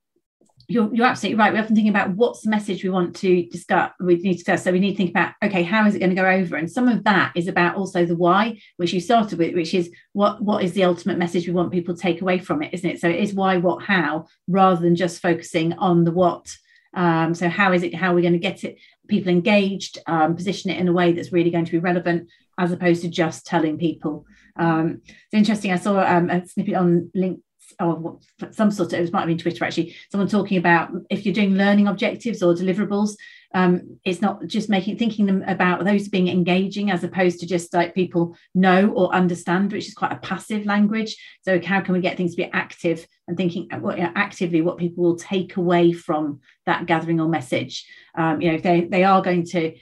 you're, 0.69 0.95
you're 0.95 1.07
absolutely 1.07 1.39
right. 1.39 1.53
We 1.53 1.59
often 1.59 1.77
think 1.77 1.89
about 1.89 2.11
what's 2.11 2.43
the 2.43 2.51
message 2.51 2.83
we 2.83 2.91
want 2.91 3.17
to 3.17 3.47
discuss. 3.47 3.93
We 4.01 4.17
need 4.17 4.33
to 4.33 4.39
discuss. 4.39 4.65
So 4.65 4.73
we 4.73 4.81
need 4.81 4.93
to 4.93 4.97
think 4.97 5.11
about 5.11 5.35
okay, 5.45 5.63
how 5.63 5.87
is 5.87 5.95
it 5.95 5.99
going 5.99 6.15
to 6.15 6.23
go 6.23 6.29
over? 6.29 6.57
And 6.57 6.71
some 6.71 6.89
of 6.89 7.05
that 7.05 7.33
is 7.35 7.49
about 7.49 7.77
also 7.77 8.05
the 8.05 8.17
why, 8.17 8.61
which 8.77 8.93
you 8.93 9.01
started 9.01 9.39
with, 9.39 9.55
which 9.55 9.75
is 9.75 9.91
what 10.13 10.43
what 10.43 10.65
is 10.65 10.73
the 10.73 10.85
ultimate 10.85 11.19
message 11.19 11.47
we 11.47 11.53
want 11.53 11.73
people 11.73 11.95
to 11.95 12.01
take 12.01 12.23
away 12.23 12.39
from 12.39 12.63
it, 12.63 12.73
isn't 12.73 12.91
it? 12.91 13.01
So 13.01 13.09
it 13.09 13.21
is 13.21 13.35
why, 13.35 13.59
what, 13.59 13.83
how, 13.83 14.27
rather 14.49 14.81
than 14.81 14.97
just 14.97 15.23
focusing 15.23 15.73
on 15.75 16.05
the 16.05 16.13
what 16.13 16.57
Um, 16.95 17.35
so 17.35 17.49
how 17.49 17.73
is 17.73 17.83
it? 17.83 17.95
How 17.95 18.13
are 18.13 18.15
we 18.15 18.23
going 18.23 18.35
to 18.35 18.39
get 18.39 18.65
it? 18.65 18.79
People 19.09 19.33
engaged, 19.33 19.99
um, 20.07 20.37
position 20.37 20.71
it 20.71 20.79
in 20.79 20.89
a 20.89 20.93
way 20.93 21.13
that's 21.13 21.33
really 21.33 21.51
going 21.51 21.65
to 21.65 21.73
be 21.73 21.79
relevant, 21.79 22.29
as 22.59 22.73
opposed 22.73 23.03
to 23.03 23.09
just 23.09 23.47
telling 23.47 23.79
people. 23.79 24.27
Um, 24.57 25.01
it's 25.07 25.33
interesting. 25.33 25.73
I 25.73 25.77
saw 25.79 26.01
um, 26.01 26.29
a 26.31 26.47
snippet 26.47 26.75
on 26.75 27.11
LinkedIn 27.17 27.41
or 27.81 28.19
some 28.51 28.71
sort 28.71 28.93
of 28.93 29.01
it 29.01 29.13
might 29.13 29.21
have 29.21 29.29
been 29.29 29.39
Twitter 29.39 29.65
actually. 29.65 29.95
Someone 30.11 30.29
talking 30.29 30.59
about 30.59 30.91
if 31.11 31.25
you're 31.25 31.35
doing 31.35 31.55
learning 31.55 31.87
objectives 31.87 32.43
or 32.43 32.55
deliverables, 32.55 33.17
um, 33.55 33.99
it's 34.05 34.23
not 34.23 34.47
just 34.47 34.69
making 34.69 34.97
thinking 34.99 35.27
them 35.27 35.43
about 35.47 35.85
those 35.85 36.09
being 36.09 36.29
engaging 36.29 36.91
as 36.91 37.05
opposed 37.05 37.41
to 37.41 37.47
just 37.47 37.75
like 37.75 37.95
people 37.95 38.37
know 38.55 38.91
or 38.91 39.15
understand, 39.15 39.73
which 39.73 39.89
is 39.89 39.95
quite 39.95 40.13
a 40.13 40.17
passive 40.17 40.65
language. 40.65 41.17
So 41.43 41.61
how 41.63 41.81
can 41.81 41.95
we 41.95 42.01
get 42.01 42.17
things 42.17 42.33
to 42.33 42.43
be 42.43 42.51
active 42.53 43.07
and 43.29 43.37
thinking 43.37 43.69
uh, 43.73 43.77
you 43.91 44.03
know, 44.03 44.13
actively 44.15 44.63
what 44.63 44.79
people 44.79 45.05
will 45.05 45.17
take 45.17 45.57
away 45.57 45.93
from 45.93 46.41
that 46.67 46.87
gathering 46.87 47.21
or 47.21 47.29
message? 47.29 47.87
Um, 48.15 48.41
you 48.41 48.49
know, 48.49 48.55
if 48.55 48.63
they 48.63 48.83
they 48.83 49.05
are 49.05 49.23
going 49.23 49.45
to 49.47 49.77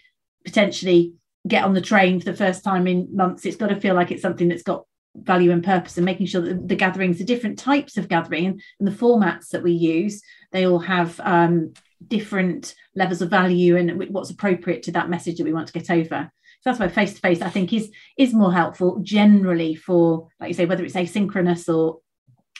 potentially 0.45 1.15
get 1.47 1.65
on 1.65 1.75
the 1.75 1.81
train 1.81 2.19
for 2.19 2.27
the 2.27 2.37
first 2.37 2.65
time 2.65 2.87
in 2.87 3.15
months, 3.15 3.47
it's 3.47 3.57
got 3.57 3.69
to 3.69 3.81
feel 3.81 3.95
like 3.95 4.11
it's 4.11 4.23
something 4.23 4.49
that's 4.49 4.63
got 4.63 4.85
value 5.17 5.51
and 5.51 5.65
purpose 5.65 5.97
and 5.97 6.05
making 6.05 6.27
sure 6.27 6.41
that 6.41 6.69
the 6.69 6.77
gatherings 6.77 7.19
the 7.19 7.25
different 7.25 7.59
types 7.59 7.97
of 7.97 8.09
gathering 8.09 8.47
and, 8.47 8.63
the 8.81 8.93
formats 8.93 9.49
that 9.49 9.63
we 9.63 9.73
use 9.73 10.23
they 10.53 10.67
all 10.67 10.79
have 10.79 11.21
um, 11.25 11.73
different 12.07 12.75
levels 12.95 13.23
of 13.23 13.31
value 13.31 13.77
and 13.77 14.09
what's 14.11 14.31
appropriate 14.31 14.83
to 14.85 14.93
that 14.93 15.11
message 15.11 15.39
that 15.39 15.45
we 15.45 15.53
want 15.53 15.67
to 15.67 15.73
get 15.73 15.91
over. 15.91 16.31
So 16.61 16.71
that's 16.71 16.81
why 16.81 16.89
face 16.89 17.15
to 17.15 17.21
face, 17.21 17.41
I 17.41 17.49
think, 17.49 17.73
is 17.73 17.91
is 18.19 18.35
more 18.35 18.53
helpful 18.53 19.01
generally 19.03 19.75
for, 19.75 20.29
like 20.39 20.49
you 20.49 20.55
say, 20.55 20.67
whether 20.67 20.85
it's 20.85 20.95
asynchronous 20.95 21.73
or 21.73 22.01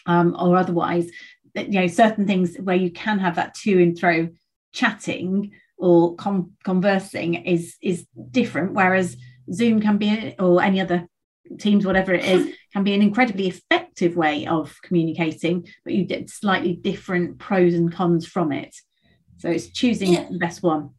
um, 0.07 0.35
or 0.39 0.57
otherwise. 0.57 1.11
You 1.55 1.69
know, 1.69 1.87
certain 1.87 2.27
things 2.27 2.57
where 2.57 2.77
you 2.77 2.91
can 2.91 3.19
have 3.19 3.37
that 3.37 3.55
to 3.55 3.83
and 3.83 3.99
fro 3.99 4.29
chatting 4.73 5.53
or 5.77 6.17
conversing 6.65 7.35
is 7.35 7.77
is 7.83 8.07
different. 8.31 8.73
Whereas 8.73 9.17
Zoom 9.53 9.81
can 9.81 9.99
be, 9.99 10.35
or 10.39 10.63
any 10.63 10.81
other 10.81 11.07
Teams, 11.59 11.87
whatever 11.87 12.13
it 12.13 12.25
is, 12.25 12.55
can 12.73 12.85
be 12.85 12.95
an 12.95 13.03
incredibly 13.03 13.49
effective 13.49 14.17
way 14.17 14.47
of 14.47 14.77
communicating, 14.83 15.67
but 15.85 15.95
you 15.95 16.05
get 16.05 16.31
slightly 16.31 16.75
different 16.75 17.39
pros 17.39 17.75
and 17.75 17.93
cons 17.93 18.27
from 18.27 18.53
it. 18.53 18.75
So 19.39 19.51
it's 19.51 19.71
choosing 19.71 20.13
yeah. 20.13 20.29
the 20.31 20.39
best 20.39 20.63
one. 20.63 20.91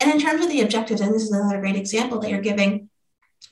And 0.00 0.10
in 0.10 0.18
terms 0.18 0.44
of 0.44 0.50
the 0.50 0.62
objectives, 0.62 1.00
and 1.00 1.14
this 1.14 1.22
is 1.22 1.32
another 1.32 1.60
great 1.60 1.76
example 1.76 2.18
that 2.20 2.30
you're 2.30 2.40
giving, 2.40 2.88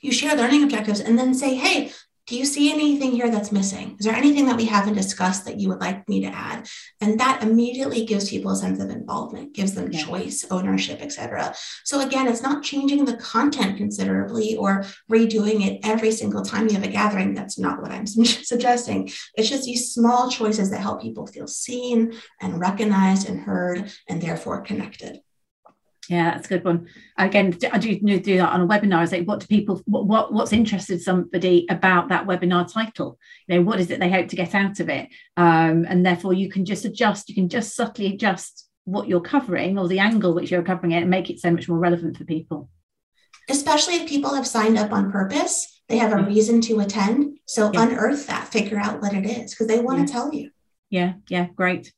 you 0.01 0.11
share 0.11 0.35
learning 0.35 0.63
objectives 0.63 0.99
and 0.99 1.17
then 1.17 1.33
say, 1.33 1.55
hey, 1.55 1.91
do 2.29 2.37
you 2.37 2.45
see 2.45 2.71
anything 2.71 3.11
here 3.11 3.31
that's 3.31 3.51
missing? 3.51 3.95
Is 3.99 4.05
there 4.05 4.15
anything 4.15 4.45
that 4.45 4.55
we 4.55 4.65
haven't 4.65 4.93
discussed 4.93 5.45
that 5.45 5.59
you 5.59 5.67
would 5.69 5.79
like 5.79 6.07
me 6.07 6.21
to 6.21 6.27
add? 6.27 6.69
And 7.01 7.19
that 7.19 7.41
immediately 7.41 8.05
gives 8.05 8.29
people 8.29 8.51
a 8.51 8.55
sense 8.55 8.79
of 8.79 8.91
involvement, 8.91 9.55
gives 9.55 9.73
them 9.73 9.91
yeah. 9.91 10.05
choice, 10.05 10.45
ownership, 10.51 11.01
etc. 11.01 11.55
So 11.85 12.01
again, 12.01 12.27
it's 12.27 12.43
not 12.43 12.63
changing 12.63 13.05
the 13.05 13.17
content 13.17 13.77
considerably 13.77 14.55
or 14.55 14.85
redoing 15.11 15.65
it 15.65 15.79
every 15.83 16.11
single 16.11 16.43
time 16.43 16.67
you 16.67 16.75
have 16.75 16.83
a 16.83 16.87
gathering. 16.87 17.33
That's 17.33 17.57
not 17.57 17.81
what 17.81 17.89
I'm 17.89 18.05
suggesting. 18.07 19.09
It's 19.33 19.49
just 19.49 19.63
these 19.63 19.91
small 19.91 20.29
choices 20.29 20.69
that 20.69 20.81
help 20.81 21.01
people 21.01 21.25
feel 21.25 21.47
seen 21.47 22.13
and 22.39 22.59
recognized 22.59 23.27
and 23.27 23.39
heard 23.39 23.91
and 24.07 24.21
therefore 24.21 24.61
connected. 24.61 25.21
Yeah, 26.09 26.31
that's 26.31 26.47
a 26.47 26.49
good 26.49 26.65
one. 26.65 26.87
Again, 27.19 27.55
I 27.71 27.77
do 27.77 27.99
do 27.99 28.37
that 28.37 28.51
on 28.51 28.61
a 28.61 28.67
webinar. 28.67 28.97
I 28.97 29.05
say, 29.05 29.21
what 29.21 29.41
do 29.41 29.45
people, 29.45 29.79
what, 29.85 30.07
what 30.07 30.33
what's 30.33 30.53
interested 30.53 30.99
somebody 31.03 31.67
about 31.69 32.09
that 32.09 32.25
webinar 32.25 32.71
title? 32.71 33.19
You 33.47 33.57
know, 33.57 33.61
what 33.61 33.79
is 33.79 33.91
it 33.91 33.99
they 33.99 34.09
hope 34.09 34.27
to 34.29 34.35
get 34.35 34.55
out 34.55 34.79
of 34.79 34.89
it? 34.89 35.09
Um, 35.37 35.85
and 35.87 36.03
therefore, 36.03 36.33
you 36.33 36.49
can 36.49 36.65
just 36.65 36.83
adjust. 36.83 37.29
You 37.29 37.35
can 37.35 37.47
just 37.47 37.75
subtly 37.75 38.07
adjust 38.07 38.67
what 38.85 39.07
you're 39.07 39.21
covering 39.21 39.77
or 39.77 39.87
the 39.87 39.99
angle 39.99 40.33
which 40.33 40.49
you're 40.49 40.63
covering 40.63 40.93
it, 40.93 41.01
and 41.01 41.11
make 41.11 41.29
it 41.29 41.39
so 41.39 41.51
much 41.51 41.69
more 41.69 41.77
relevant 41.77 42.17
for 42.17 42.25
people. 42.25 42.71
Especially 43.47 43.95
if 43.95 44.09
people 44.09 44.33
have 44.33 44.47
signed 44.47 44.79
up 44.79 44.91
on 44.91 45.11
purpose, 45.11 45.81
they 45.89 45.97
have 45.97 46.11
a 46.11 46.23
reason 46.23 46.59
to 46.61 46.79
attend. 46.79 47.37
So 47.45 47.69
yeah. 47.71 47.83
unearth 47.83 48.25
that, 48.25 48.47
figure 48.47 48.79
out 48.79 48.99
what 48.99 49.13
it 49.13 49.25
is 49.27 49.51
because 49.51 49.67
they 49.67 49.79
want 49.79 49.99
yeah. 49.99 50.05
to 50.05 50.11
tell 50.11 50.33
you. 50.33 50.49
Yeah, 50.89 51.13
yeah, 51.29 51.47
great. 51.55 51.93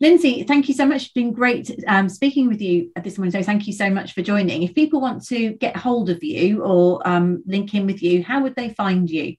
Lindsey, 0.00 0.42
thank 0.42 0.68
you 0.68 0.74
so 0.74 0.86
much. 0.86 1.04
It's 1.04 1.12
been 1.12 1.32
great 1.32 1.70
um, 1.86 2.08
speaking 2.08 2.48
with 2.48 2.60
you 2.60 2.90
at 2.96 3.04
this 3.04 3.18
morning. 3.18 3.32
So 3.32 3.42
thank 3.42 3.66
you 3.66 3.72
so 3.72 3.90
much 3.90 4.12
for 4.12 4.22
joining. 4.22 4.62
If 4.62 4.74
people 4.74 5.00
want 5.00 5.24
to 5.26 5.52
get 5.54 5.76
hold 5.76 6.10
of 6.10 6.22
you 6.22 6.62
or 6.62 7.06
um, 7.06 7.42
link 7.46 7.74
in 7.74 7.86
with 7.86 8.02
you, 8.02 8.22
how 8.22 8.42
would 8.42 8.56
they 8.56 8.70
find 8.70 9.08
you? 9.08 9.36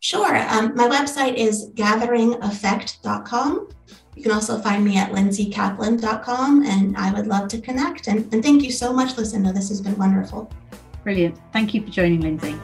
Sure. 0.00 0.36
Um, 0.36 0.74
my 0.74 0.88
website 0.88 1.34
is 1.34 1.70
gatheringeffect.com. 1.74 3.68
You 4.14 4.22
can 4.22 4.32
also 4.32 4.58
find 4.58 4.84
me 4.84 4.98
at 4.98 5.10
lindseycaplan.com, 5.10 6.64
and 6.66 6.96
I 6.96 7.12
would 7.12 7.26
love 7.26 7.48
to 7.48 7.60
connect. 7.60 8.08
And, 8.08 8.32
and 8.34 8.42
thank 8.42 8.62
you 8.62 8.70
so 8.70 8.92
much, 8.92 9.16
Lucinda. 9.16 9.52
This 9.52 9.68
has 9.70 9.80
been 9.80 9.96
wonderful. 9.96 10.52
Brilliant. 11.02 11.38
Thank 11.52 11.72
you 11.72 11.82
for 11.82 11.90
joining, 11.90 12.20
Lindsey. 12.20 12.58